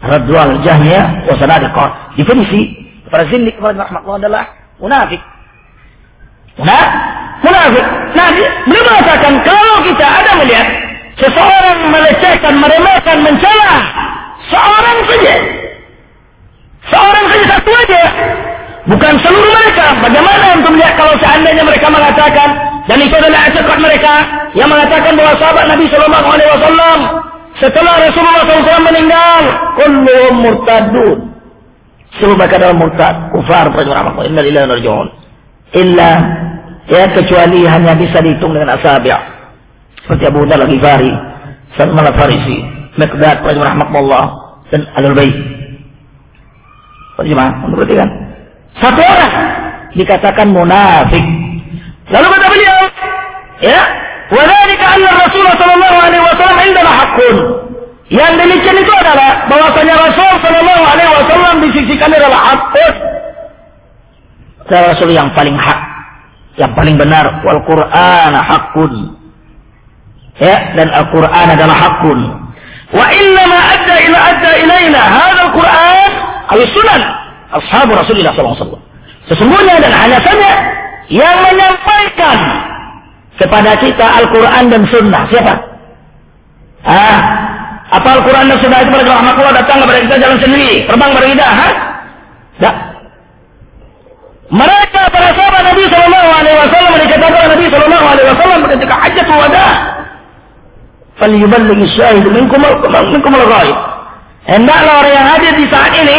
Radu 0.00 0.32
al 0.32 0.64
Jahmi 0.64 0.96
wa 1.28 1.34
Sanadiqah. 1.36 2.16
Definisi 2.16 2.79
Para 3.10 3.26
zindik 3.26 3.58
kepada 3.58 3.84
rahmatullah 3.84 4.22
adalah 4.22 4.44
munafik. 4.78 5.18
Nah, 6.62 6.84
munafik. 7.42 7.84
Nah, 8.14 8.28
beliau 8.66 8.84
mengatakan 8.86 9.32
kalau 9.42 9.76
kita 9.82 10.06
ada 10.06 10.32
melihat 10.38 10.66
seseorang 11.18 11.78
melecehkan, 11.90 12.54
meremehkan, 12.56 13.16
mencela 13.26 13.74
seorang 14.46 14.98
saja, 15.10 15.34
seorang 16.86 17.24
saja 17.28 17.44
satu 17.58 17.70
aja, 17.74 18.02
bukan 18.86 19.14
seluruh 19.26 19.52
mereka. 19.58 19.86
Bagaimana 20.00 20.44
untuk 20.58 20.70
melihat 20.78 20.94
kalau 20.94 21.14
seandainya 21.18 21.64
mereka 21.66 21.86
mengatakan 21.90 22.48
dan 22.86 22.98
itu 23.02 23.14
adalah 23.14 23.40
akibat 23.46 23.78
mereka 23.78 24.14
yang 24.54 24.68
mengatakan 24.70 25.12
bahwa 25.18 25.32
sahabat 25.38 25.64
Nabi 25.66 25.84
Shallallahu 25.90 26.28
Alaihi 26.30 26.50
Wasallam 26.50 26.98
setelah 27.60 27.94
Rasulullah 28.00 28.44
SAW 28.48 28.88
meninggal, 28.88 29.40
kulluhum 29.76 30.34
murtadun. 30.40 31.29
Semua 32.19 32.39
mereka 32.39 32.55
adalah 32.61 32.75
murtad, 32.79 33.15
kufar, 33.35 33.67
Allah. 33.75 34.23
Inna 34.23 34.41
lillahi 34.41 34.65
wa 34.65 34.73
raji'un. 34.79 35.07
Illa 35.75 36.09
ya 36.87 37.11
kecuali 37.11 37.67
hanya 37.67 37.93
bisa 37.99 38.23
dihitung 38.23 38.55
dengan 38.55 38.79
asabi' 38.79 39.11
seperti 40.05 40.23
Abu 40.29 40.45
Dhal 40.45 40.63
Al-Ghifari, 40.63 41.11
Salman 41.75 42.05
Al-Farisi, 42.07 42.57
Miqdad 42.95 43.43
rahmatullah 43.43 44.25
dan 44.71 44.87
Alul 44.95 45.17
Bait. 45.17 45.35
Bagaimana? 47.19 47.67
Berarti 47.73 47.95
kan 47.99 48.09
satu 48.79 49.01
orang 49.01 49.33
dikatakan 49.95 50.47
munafik. 50.51 51.25
Lalu 52.11 52.27
kata 52.37 52.47
beliau, 52.53 52.79
ya, 53.65 53.81
وذلك 54.25 54.81
أن 54.81 55.05
الرسول 55.05 55.47
صلى 55.61 55.73
الله 55.73 55.95
عليه 56.01 56.21
وسلم 56.21 56.57
عندنا 56.59 56.89
حق 56.89 57.17
yang 58.10 58.34
demikian 58.34 58.74
itu 58.74 58.90
adalah 58.90 59.46
bahwasanya 59.46 59.94
Rasul 59.94 60.32
Shallallahu 60.42 60.82
Alaihi 60.82 61.10
Wasallam 61.14 61.54
di 61.62 61.68
sisi 61.78 61.94
kami 61.94 62.18
adalah 62.18 62.40
hakut. 62.42 62.94
Rasul 64.70 65.10
yang 65.14 65.30
paling 65.34 65.54
hak, 65.54 65.80
yang 66.58 66.74
paling 66.74 66.98
benar. 66.98 67.42
Wal 67.46 67.62
Quran 67.62 68.32
hakun. 68.34 68.92
Ya, 70.42 70.74
dan 70.74 70.90
Al 70.90 71.06
Quran 71.14 71.46
adalah 71.54 71.76
hakun. 71.78 72.18
Wa 72.90 73.06
inna 73.14 73.42
ma 73.46 73.60
adda 73.78 73.96
ila 74.02 74.18
adda 74.34 74.50
ilaina 74.58 75.00
hadal 75.00 75.50
Quran 75.54 76.10
awi 76.50 76.64
sunan 76.74 77.02
ashabu 77.54 77.94
Rasulullah 77.94 78.34
SAW. 78.34 78.82
Sesungguhnya 79.30 79.78
dan 79.78 79.94
hanya 79.94 80.18
saja 80.18 80.50
yang 81.10 81.38
menyampaikan 81.46 82.38
kepada 83.38 83.78
kita 83.78 84.02
Al-Quran 84.02 84.64
dan 84.70 84.82
Sunnah. 84.90 85.22
Siapa? 85.30 85.54
Ah, 86.82 87.18
apa 87.90 88.08
Al-Quran 88.22 88.46
dan 88.46 88.58
Sunnah 88.62 88.86
itu 88.86 88.90
pada 88.94 89.04
rahmatullah 89.10 89.54
datang 89.58 89.82
kepada 89.82 89.98
kita 89.98 90.16
jalan 90.22 90.38
sendiri, 90.38 90.86
terbang 90.86 91.10
kepada 91.10 91.26
kita, 91.26 91.46
ha? 91.46 91.68
Tak. 92.62 92.74
Mereka 94.50 95.00
para 95.10 95.28
sahabat 95.34 95.62
Nabi 95.74 95.84
Sallallahu 95.90 96.30
Alaihi 96.30 96.56
Wasallam 96.58 96.92
dikatakan 97.02 97.48
Nabi 97.50 97.66
Sallallahu 97.66 98.06
Alaihi 98.06 98.28
Wasallam 98.30 98.60
ketika 98.70 98.94
hajatul 98.94 99.38
wada, 99.38 99.66
syahid 101.98 102.24
minkum 102.30 102.62
minkum 102.62 103.32
al-ghaib. 103.34 103.78
Hendaklah 104.46 104.94
orang 105.02 105.14
yang 105.14 105.26
hadir 105.36 105.52
di 105.58 105.66
saat 105.66 105.92
ini 105.94 106.18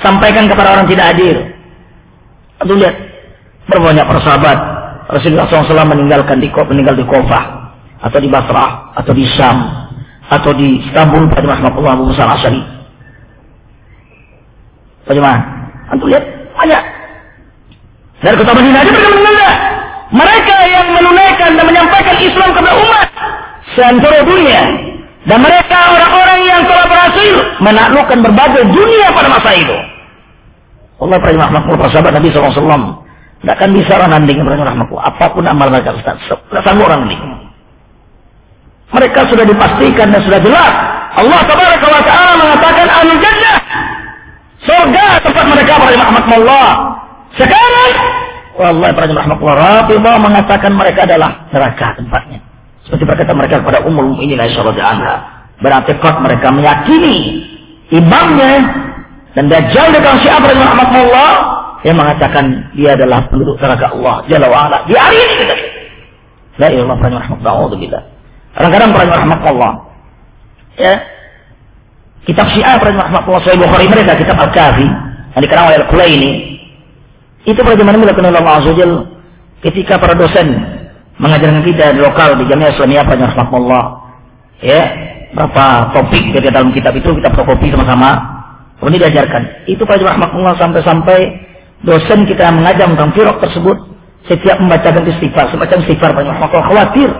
sampaikan 0.00 0.48
kepada 0.48 0.80
orang 0.80 0.86
tidak 0.88 1.14
hadir. 1.14 1.36
Aduh 2.64 2.80
lihat 2.80 2.96
berbanyak 3.68 4.04
para 4.08 4.20
sahabat 4.24 4.58
Rasulullah 5.12 5.48
SAW 5.48 5.84
meninggalkan 5.84 6.40
di 6.40 6.48
meninggal 6.48 6.96
di 6.96 7.04
Kufah 7.04 7.44
atau 8.04 8.18
di 8.20 8.28
Basrah 8.28 8.92
atau 8.96 9.12
di 9.12 9.24
Syam 9.36 9.83
atau 10.32 10.50
di 10.56 10.80
Istanbul 10.88 11.28
pada 11.28 11.44
rahmatullah 11.44 11.92
Abu 11.96 12.04
Musa 12.08 12.24
Asyari. 12.24 12.62
Bagaimana? 15.04 15.38
Antum 15.92 16.08
lihat 16.08 16.24
banyak. 16.56 16.82
Dari 18.24 18.34
kota 18.40 18.52
Madinah 18.56 18.80
aja 18.80 18.90
mereka 18.90 19.10
meninggal. 19.12 19.54
Mereka 20.14 20.56
yang 20.70 20.86
menunaikan 20.96 21.50
dan 21.58 21.64
menyampaikan 21.66 22.16
Islam 22.22 22.48
kepada 22.56 22.72
umat 22.72 23.08
seantero 23.76 24.18
dunia. 24.24 24.62
Dan 25.24 25.40
mereka 25.40 25.76
orang-orang 25.92 26.40
yang 26.44 26.60
telah 26.68 26.84
berhasil 26.88 27.34
menaklukkan 27.60 28.18
berbagai 28.20 28.64
dunia 28.72 29.08
pada 29.12 29.28
masa 29.28 29.50
itu. 29.56 29.76
Allah 31.00 31.20
rahmatullah 31.20 31.80
para 31.80 31.90
sahabat 31.92 32.12
Nabi 32.16 32.28
SAW. 32.32 33.04
Tidak 33.44 33.54
akan 33.60 33.70
bisa 33.76 33.92
orang 34.00 34.10
nanding 34.16 34.40
rahmatullah. 34.40 35.04
Apa 35.04 35.36
pun 35.36 35.44
amal 35.44 35.68
mereka 35.68 35.92
Ustaz. 35.92 36.16
Tidak 36.24 36.64
sanggup 36.64 36.88
orang 36.88 37.04
nanding. 37.04 37.43
Mereka 38.94 39.20
sudah 39.26 39.42
dipastikan 39.42 40.14
dan 40.14 40.20
sudah 40.22 40.38
jelas. 40.38 40.72
Allah 41.14 41.40
tabaraka 41.46 41.86
wa 41.90 42.02
ta'ala 42.02 42.32
mengatakan 42.38 42.86
amin 42.86 43.16
jannah. 43.18 43.58
Surga 44.64 45.06
tempat 45.20 45.44
mereka 45.50 45.72
para 45.76 45.94
rahmatullah. 45.98 46.68
Sekarang 47.34 47.92
Allah 48.54 48.88
para 48.94 49.06
rahmatullah 49.10 49.54
Rabbullah 49.82 50.16
mengatakan 50.22 50.72
mereka 50.78 51.10
adalah 51.10 51.50
neraka 51.50 51.98
tempatnya. 51.98 52.38
Seperti 52.86 53.02
berkata 53.02 53.32
mereka 53.34 53.58
kepada 53.60 53.82
umul 53.82 54.14
ini 54.22 54.38
insyaallah 54.38 54.78
anha. 54.78 55.14
Berarti 55.58 55.98
mereka 55.98 56.48
meyakini 56.54 57.16
imamnya 57.90 58.52
dan 59.34 59.50
Dajjal 59.50 59.90
datang 59.90 60.22
siapa 60.22 60.46
dengan 60.46 60.70
rahmatullah 60.70 61.30
yang 61.82 61.98
mengatakan 61.98 62.70
dia 62.78 62.94
adalah 62.94 63.26
penduduk 63.26 63.58
neraka 63.58 63.90
Allah 63.90 64.22
Jalla 64.30 64.46
wa 64.46 64.58
ala. 64.70 64.78
Di 64.86 64.94
hari 64.94 65.18
ini 65.18 65.34
kita. 65.42 65.54
La 66.62 66.70
ilaha 66.70 66.94
illallah 66.94 67.20
rahmatullah. 67.34 68.13
Kadang-kadang 68.54 68.90
para 68.94 69.04
rahmatullah. 69.18 69.72
Ya. 70.78 70.94
Kitab 72.24 72.46
Syiah 72.56 72.80
para 72.80 72.94
rahmatullah 72.94 73.42
Sahih 73.44 73.60
Bukhari 73.60 73.86
mereka 73.90 74.16
kitab 74.16 74.38
Al-Kafi 74.40 74.86
yang 75.36 75.42
dikenal 75.42 75.64
oleh 75.68 75.78
Al-Kulaini. 75.84 76.32
Itu 77.44 77.60
zaman 77.60 78.00
dilakukan 78.00 78.24
oleh 78.32 78.40
Allah 78.40 78.56
Azza 78.64 78.88
ketika 79.60 80.00
para 80.00 80.16
dosen 80.16 80.56
mengajarkan 81.20 81.60
kita 81.62 81.92
di 81.92 82.00
lokal 82.00 82.40
di 82.40 82.48
Jamiah 82.48 82.72
Islamiyah 82.72 83.04
para 83.04 83.20
rahmatullah. 83.20 83.84
Ya, 84.64 84.82
berapa 85.36 85.92
topik 85.92 86.32
dari 86.32 86.48
dalam 86.48 86.72
kitab 86.72 86.96
itu 86.96 87.12
kita 87.20 87.28
fotokopi 87.36 87.68
sama-sama 87.74 88.34
ini 88.82 89.00
diajarkan. 89.00 89.42
Itu 89.70 89.86
Pak 89.88 90.02
Rahmatullah 90.02 90.58
sampai-sampai 90.60 91.18
dosen 91.84 92.28
kita 92.28 92.52
mengajar 92.52 92.90
tentang 92.90 93.12
firok 93.16 93.40
tersebut 93.40 93.76
setiap 94.24 94.56
membacakan 94.60 95.04
istighfar, 95.08 95.52
semacam 95.52 95.78
istighfar 95.84 96.10
Pak 96.12 96.24
Rahmatullah 96.24 96.66
khawatir. 96.68 97.10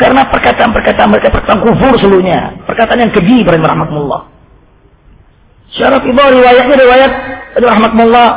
Karena 0.00 0.24
perkataan-perkataan 0.32 1.08
mereka 1.12 1.28
perkataan 1.28 1.60
kufur 1.60 1.92
seluruhnya. 2.00 2.64
Perkataan 2.64 3.04
yang 3.04 3.12
keji 3.12 3.44
Pak 3.44 3.60
Rahmatullah. 3.60 4.32
Syaraf 5.76 6.02
ibu 6.08 6.16
riwayatnya 6.16 6.76
riwayat 6.80 7.12
Rahmatullah. 7.60 8.28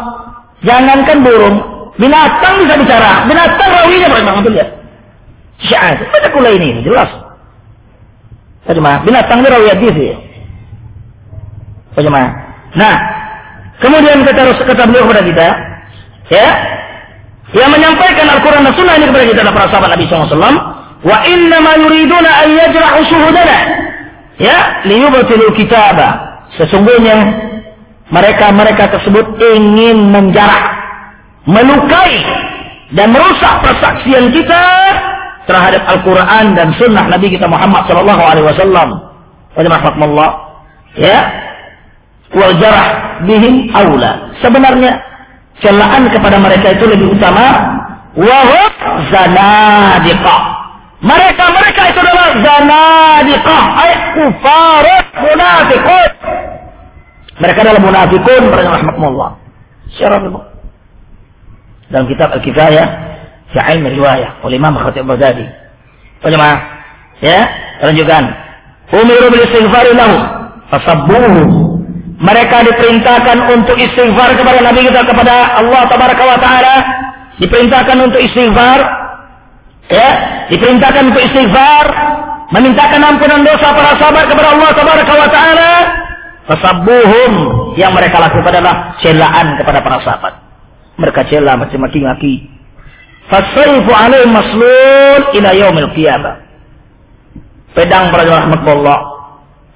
Jangankan 0.64 1.24
burung, 1.24 1.56
binatang 1.96 2.68
bisa 2.68 2.76
bicara. 2.76 3.24
Binatang 3.32 3.70
rawinya 3.80 4.08
Pak 4.12 4.20
Rahmatullah. 4.28 4.68
Syahat. 5.64 6.04
Baca 6.12 6.28
kula 6.36 6.52
ini, 6.52 6.84
jelas. 6.84 7.08
Binatang 9.08 9.40
ini 9.40 9.48
rawi 9.48 9.68
hadis 9.72 9.96
ya. 9.96 10.18
Bagaimana? 11.96 12.28
Nah, 12.76 12.96
kemudian 13.80 14.20
kata 14.28 14.60
kata 14.68 14.84
beliau 14.88 15.08
kepada 15.08 15.24
kita, 15.24 15.48
ya, 16.28 16.48
yang 17.54 17.70
menyampaikan 17.70 18.28
Al-Quran 18.34 18.66
dan 18.66 18.74
Sunnah 18.76 18.96
ini 18.98 19.06
kepada 19.08 19.26
kita 19.30 19.40
adalah 19.46 19.56
para 19.56 19.68
sahabat 19.72 19.90
Nabi 19.96 20.06
SAW. 20.10 20.83
Wa 21.04 21.18
inna 21.28 21.60
ma 21.60 21.74
yuriduna 21.76 22.32
an 22.44 22.50
yajrahu 22.56 23.00
syuhudana. 23.12 23.58
Ya, 24.40 24.82
liyubtilu 24.88 25.52
kitaba. 25.54 26.42
Sesungguhnya 26.56 27.18
mereka-mereka 28.10 28.94
tersebut 28.94 29.40
ingin 29.42 30.10
menjarah, 30.10 30.80
melukai 31.46 32.24
dan 32.94 33.10
merusak 33.10 33.54
persaksian 33.66 34.32
kita 34.32 34.64
terhadap 35.50 35.84
Al-Quran 35.90 36.56
dan 36.56 36.72
Sunnah 36.78 37.10
Nabi 37.10 37.34
kita 37.34 37.50
Muhammad 37.50 37.84
Sallallahu 37.90 38.24
Alaihi 38.24 38.48
Wasallam. 38.48 38.90
Wajah 39.54 40.32
Ya, 40.94 41.20
wal 42.38 42.54
jarah 42.62 43.18
bihim 43.26 43.74
aula. 43.74 44.30
Sebenarnya 44.46 45.02
celaan 45.58 46.06
kepada 46.14 46.38
mereka 46.38 46.78
itu 46.78 46.86
lebih 46.86 47.18
utama 47.18 47.46
wa 48.14 48.42
zanadiqah. 49.10 50.53
Mereka 51.04 51.44
mereka 51.52 51.82
itu 51.92 52.00
adalah 52.00 52.32
zanadiqah, 52.32 53.64
ay 53.76 53.92
kufarat 54.16 55.06
munafiqun. 55.20 56.12
Mereka 57.44 57.60
adalah 57.60 57.82
munafikun 57.84 58.42
mereka 58.48 58.70
rahmatullah. 58.80 59.32
Syarah 60.00 60.24
dalam 61.92 62.06
kitab 62.08 62.32
Al-Kifayah 62.34 62.88
fi 63.52 63.60
ilmi 63.78 63.94
riwayah 64.00 64.42
oleh 64.48 64.56
Imam 64.56 64.80
Khatib 64.80 65.04
Baghdadi. 65.06 65.46
Bagaimana? 66.24 66.58
Ya, 67.20 67.52
lanjutkan. 67.84 68.32
Umiru 68.96 69.28
bil 69.28 69.44
istighfar 69.44 69.86
lahum 69.92 70.22
fasabbuhu 70.72 71.44
mereka 72.24 72.64
diperintahkan 72.64 73.38
untuk 73.52 73.76
istighfar 73.76 74.40
kepada 74.40 74.64
Nabi 74.64 74.88
kita 74.88 75.04
kepada 75.04 75.60
Allah 75.60 75.84
Tabaraka 75.92 76.24
wa 76.24 76.38
taala, 76.40 76.76
diperintahkan 77.44 77.98
untuk 78.00 78.24
istighfar 78.24 79.03
diperintahkan 80.52 81.04
untuk 81.14 81.24
istighfar, 81.24 81.86
memintakan 82.52 83.02
ampunan 83.04 83.42
dosa 83.46 83.72
para 83.72 83.96
sahabat 84.00 84.26
kepada 84.28 84.48
Allah 84.56 84.70
Tabaraka 84.76 85.14
wa 85.16 85.30
taala. 85.30 85.72
Fasabbuhum 86.44 87.32
yang 87.80 87.96
mereka 87.96 88.20
lakukan 88.20 88.52
adalah 88.52 89.00
celaan 89.00 89.56
kepada 89.56 89.80
para 89.80 89.98
sahabat. 90.04 90.34
Mereka 91.00 91.32
cela 91.32 91.56
maki-maki. 91.56 92.52
Fasaifu 93.32 93.92
alaihim 93.96 94.36
maslul 94.36 95.22
ila 95.40 95.50
yaumil 95.56 95.90
qiyamah. 95.96 96.44
Pedang 97.72 98.12
para 98.12 98.28
rahmatullah 98.28 99.00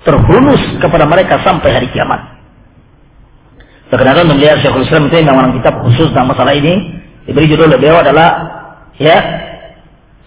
terhunus 0.04 0.62
kepada 0.84 1.08
mereka 1.08 1.40
sampai 1.42 1.72
hari 1.72 1.88
kiamat. 1.90 2.38
Terkenal 3.88 4.28
melihat 4.28 4.60
Syekhul 4.60 4.84
Islam 4.84 5.08
itu 5.08 5.24
yang 5.24 5.32
orang 5.32 5.56
kitab 5.56 5.80
khusus 5.88 6.12
tentang 6.12 6.36
masalah 6.36 6.52
ini 6.52 7.00
diberi 7.24 7.48
judul 7.48 7.72
beliau 7.72 8.04
adalah 8.04 8.30
ya 9.00 9.18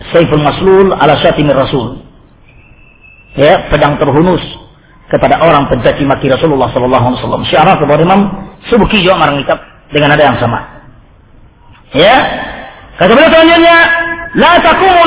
Saiful 0.08 0.40
Maslul 0.40 0.96
ala 0.96 1.20
Syatimir 1.20 1.56
Rasul. 1.56 2.00
Ya, 3.36 3.68
pedang 3.68 4.00
terhunus 4.00 4.42
kepada 5.12 5.38
orang 5.38 5.68
pencaci 5.68 6.02
maki 6.08 6.32
Rasulullah 6.32 6.72
sallallahu 6.72 7.04
alaihi 7.12 7.20
wasallam. 7.22 7.42
Syarah 7.46 7.76
kepada 7.78 8.00
Imam 8.02 8.20
Subuki 8.72 9.04
juga 9.04 9.20
orang 9.20 9.44
kitab 9.44 9.60
dengan 9.92 10.16
ada 10.16 10.22
yang 10.32 10.36
sama. 10.40 10.60
Ya. 11.94 12.16
Kata 12.98 13.16
beliau 13.16 13.32
selanjutnya, 13.32 13.78
la 14.36 14.52
taqumu. 14.60 15.02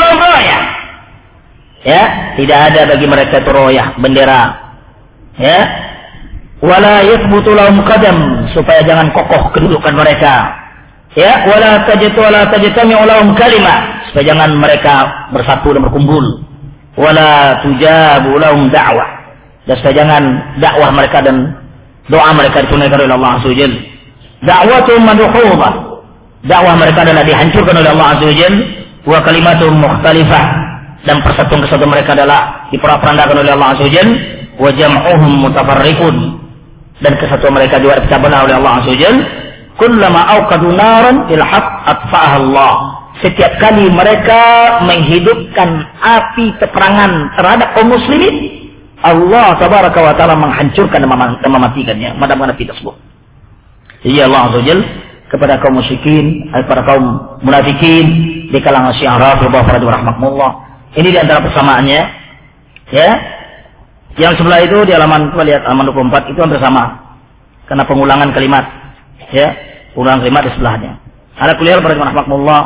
Ya, 1.83 2.03
tidak 2.39 2.59
ada 2.71 2.81
bagi 2.95 3.05
mereka 3.05 3.43
itu 3.43 3.51
royah, 3.51 3.91
bendera. 3.99 4.41
Ya, 5.35 5.59
wala 6.63 7.03
yathbutu 7.03 7.51
lahum 7.51 7.83
qadam 7.83 8.47
supaya 8.55 8.87
jangan 8.87 9.11
kokoh 9.11 9.51
kedudukan 9.51 9.91
mereka 9.91 10.62
ya 11.13 11.45
wala 11.45 11.85
tajatu 11.85 12.19
wala 12.21 12.49
tajtami'u 12.49 13.03
lahum 13.05 13.37
kalimah 13.37 13.93
supaya 14.13 14.29
jangan 14.29 14.53
mereka 14.61 14.93
bersatu 15.33 15.73
dan 15.73 15.81
berkumpul. 15.81 16.45
Wala 16.93 17.57
tujabu 17.65 18.37
lahum 18.37 18.69
da'wah. 18.69 19.09
Dan 19.65 19.73
supaya 19.81 20.05
jangan 20.05 20.23
dakwah 20.61 20.93
mereka 20.93 21.25
dan 21.25 21.57
doa 22.05 22.29
mereka 22.37 22.61
ditunaikan 22.61 23.01
oleh 23.01 23.15
Allah 23.17 23.41
Azza 23.41 23.49
wajalla 23.49 23.79
da'watu 24.45 24.93
madhuba 25.01 25.69
dakwah 26.45 26.77
mereka 26.77 27.01
adalah 27.01 27.25
dihancurkan 27.25 27.73
oleh 27.73 27.89
Allah 27.97 28.07
Azza 28.13 28.25
wajalla 28.29 28.61
wa 29.09 29.17
kalimatu 29.25 29.65
mukhtalifah. 29.73 30.45
Dan 31.03 31.19
persatuan 31.25 31.65
kesatuan 31.65 31.89
mereka 31.89 32.13
adalah 32.13 32.69
diperandakan 32.69 33.35
oleh 33.41 33.51
Allah 33.57 33.69
Azza 33.73 33.83
wajalla 33.89 34.13
wa 34.61 34.69
jam'uhum 34.69 35.31
mutafarriqun. 35.49 36.15
Dan 37.01 37.17
kesatuan 37.17 37.57
mereka 37.57 37.81
juga 37.81 37.97
dipecah 37.97 38.21
oleh 38.21 38.55
Allah 38.61 38.73
Azza 38.77 38.93
wajalla 38.93 39.42
kullama 39.79 40.21
auqadu 40.39 40.73
naran 40.73 41.27
fil 41.29 41.41
haqq 41.41 41.69
atfa'aha 41.87 42.37
Allah 42.41 42.73
setiap 43.21 43.57
kali 43.61 43.87
mereka 43.93 44.41
menghidupkan 44.85 45.69
api 46.01 46.57
peperangan 46.57 47.33
terhadap 47.37 47.77
kaum 47.77 47.93
muslimin 47.93 48.69
Allah 49.03 49.57
tabaraka 49.59 49.99
wa 49.99 50.13
taala 50.15 50.35
menghancurkan 50.39 51.03
dan 51.03 51.51
mematikannya 51.51 52.09
madamkan 52.17 52.53
api 52.53 52.63
tersebut 52.69 52.95
jadi 54.03 54.27
Allah 54.27 54.51
Azza 54.51 54.75
kepada 55.31 55.57
kaum 55.61 55.81
musyrikin 55.81 56.49
kepada 56.53 56.81
kaum 56.85 57.37
munafikin 57.41 58.05
di 58.53 58.59
kalangan 58.61 58.93
syiah 58.97 59.17
rafidhah 59.17 59.65
rahmatullah 59.65 60.51
ini 60.93 61.09
di 61.09 61.17
antara 61.17 61.41
persamaannya 61.41 62.01
ya 62.93 63.09
yang 64.13 64.37
sebelah 64.37 64.61
itu 64.61 64.77
di 64.85 64.93
halaman 64.93 65.33
lihat 65.33 65.65
halaman 65.65 65.89
24 65.89 66.29
itu 66.33 66.39
hampir 66.41 66.61
sama. 66.61 67.17
Karena 67.65 67.83
pengulangan 67.89 68.29
kalimat. 68.29 68.65
Ya, 69.33 69.47
pengulangan 69.97 70.21
kalimat 70.21 70.41
di 70.45 70.51
sebelahnya. 70.53 70.91
Ada 71.33 71.57
kuliah 71.57 71.81
rahmatullah 71.81 72.61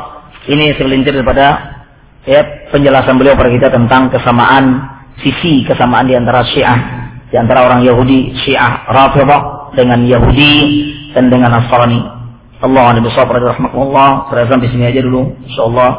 Ini 0.47 0.75
segelintir 0.75 1.15
daripada 1.15 1.79
ya 2.27 2.67
penjelasan 2.71 3.15
beliau 3.15 3.39
pada 3.39 3.51
kita 3.51 3.67
tentang 3.71 4.11
kesamaan 4.11 4.83
sisi 5.23 5.63
kesamaan 5.67 6.07
di 6.07 6.15
antara 6.15 6.43
Syiah, 6.47 6.79
di 7.27 7.35
antara 7.35 7.67
orang 7.67 7.83
Yahudi, 7.83 8.35
Syiah 8.43 8.87
Rafidhah 8.87 9.73
dengan 9.75 10.07
Yahudi 10.07 10.53
dan 11.11 11.27
dengan 11.27 11.55
Nasrani. 11.55 11.99
Allah 12.57 12.97
Nabi 12.97 13.07
Sallallahu 13.13 13.53
Rahmatullah. 13.53 14.09
Saya 14.33 14.45
sampai 14.49 14.69
sini 14.73 14.89
aja 14.89 15.01
dulu. 15.05 15.35
Insyaallah 15.45 15.89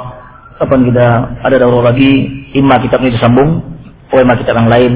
kapan 0.58 0.80
kita 0.90 1.06
ada 1.46 1.56
daurah 1.60 1.94
lagi, 1.94 2.26
imma 2.58 2.82
kitab 2.82 2.98
ini 3.04 3.14
disambung, 3.14 3.62
atau 4.10 4.18
imma 4.18 4.34
kitab 4.34 4.58
yang 4.58 4.66
lain. 4.66 4.92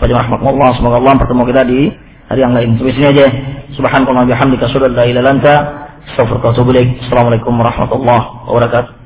Fajr 0.00 0.14
rahmatullah. 0.16 0.68
Semoga 0.80 0.96
Allah 0.98 1.14
bertemu 1.20 1.42
kita 1.52 1.62
di 1.68 1.80
hari 2.28 2.40
yang 2.40 2.54
lain. 2.56 2.78
Sampai 2.80 2.94
sini 2.96 3.06
aja. 3.10 3.26
Subhanallah 3.74 4.24
bihamdika 4.28 4.70
asyhadu 4.70 4.86
an 4.90 4.94
la 4.94 5.04
ilaha 5.04 5.20
illa 5.20 5.30
anta 5.34 5.54
astaghfiruka 6.12 6.46
wa 6.46 6.52
atubu 6.54 6.70
ilaik. 6.72 6.90
Assalamualaikum 7.04 7.52
warahmatullahi 7.58 8.24
wabarakatuh. 8.48 9.03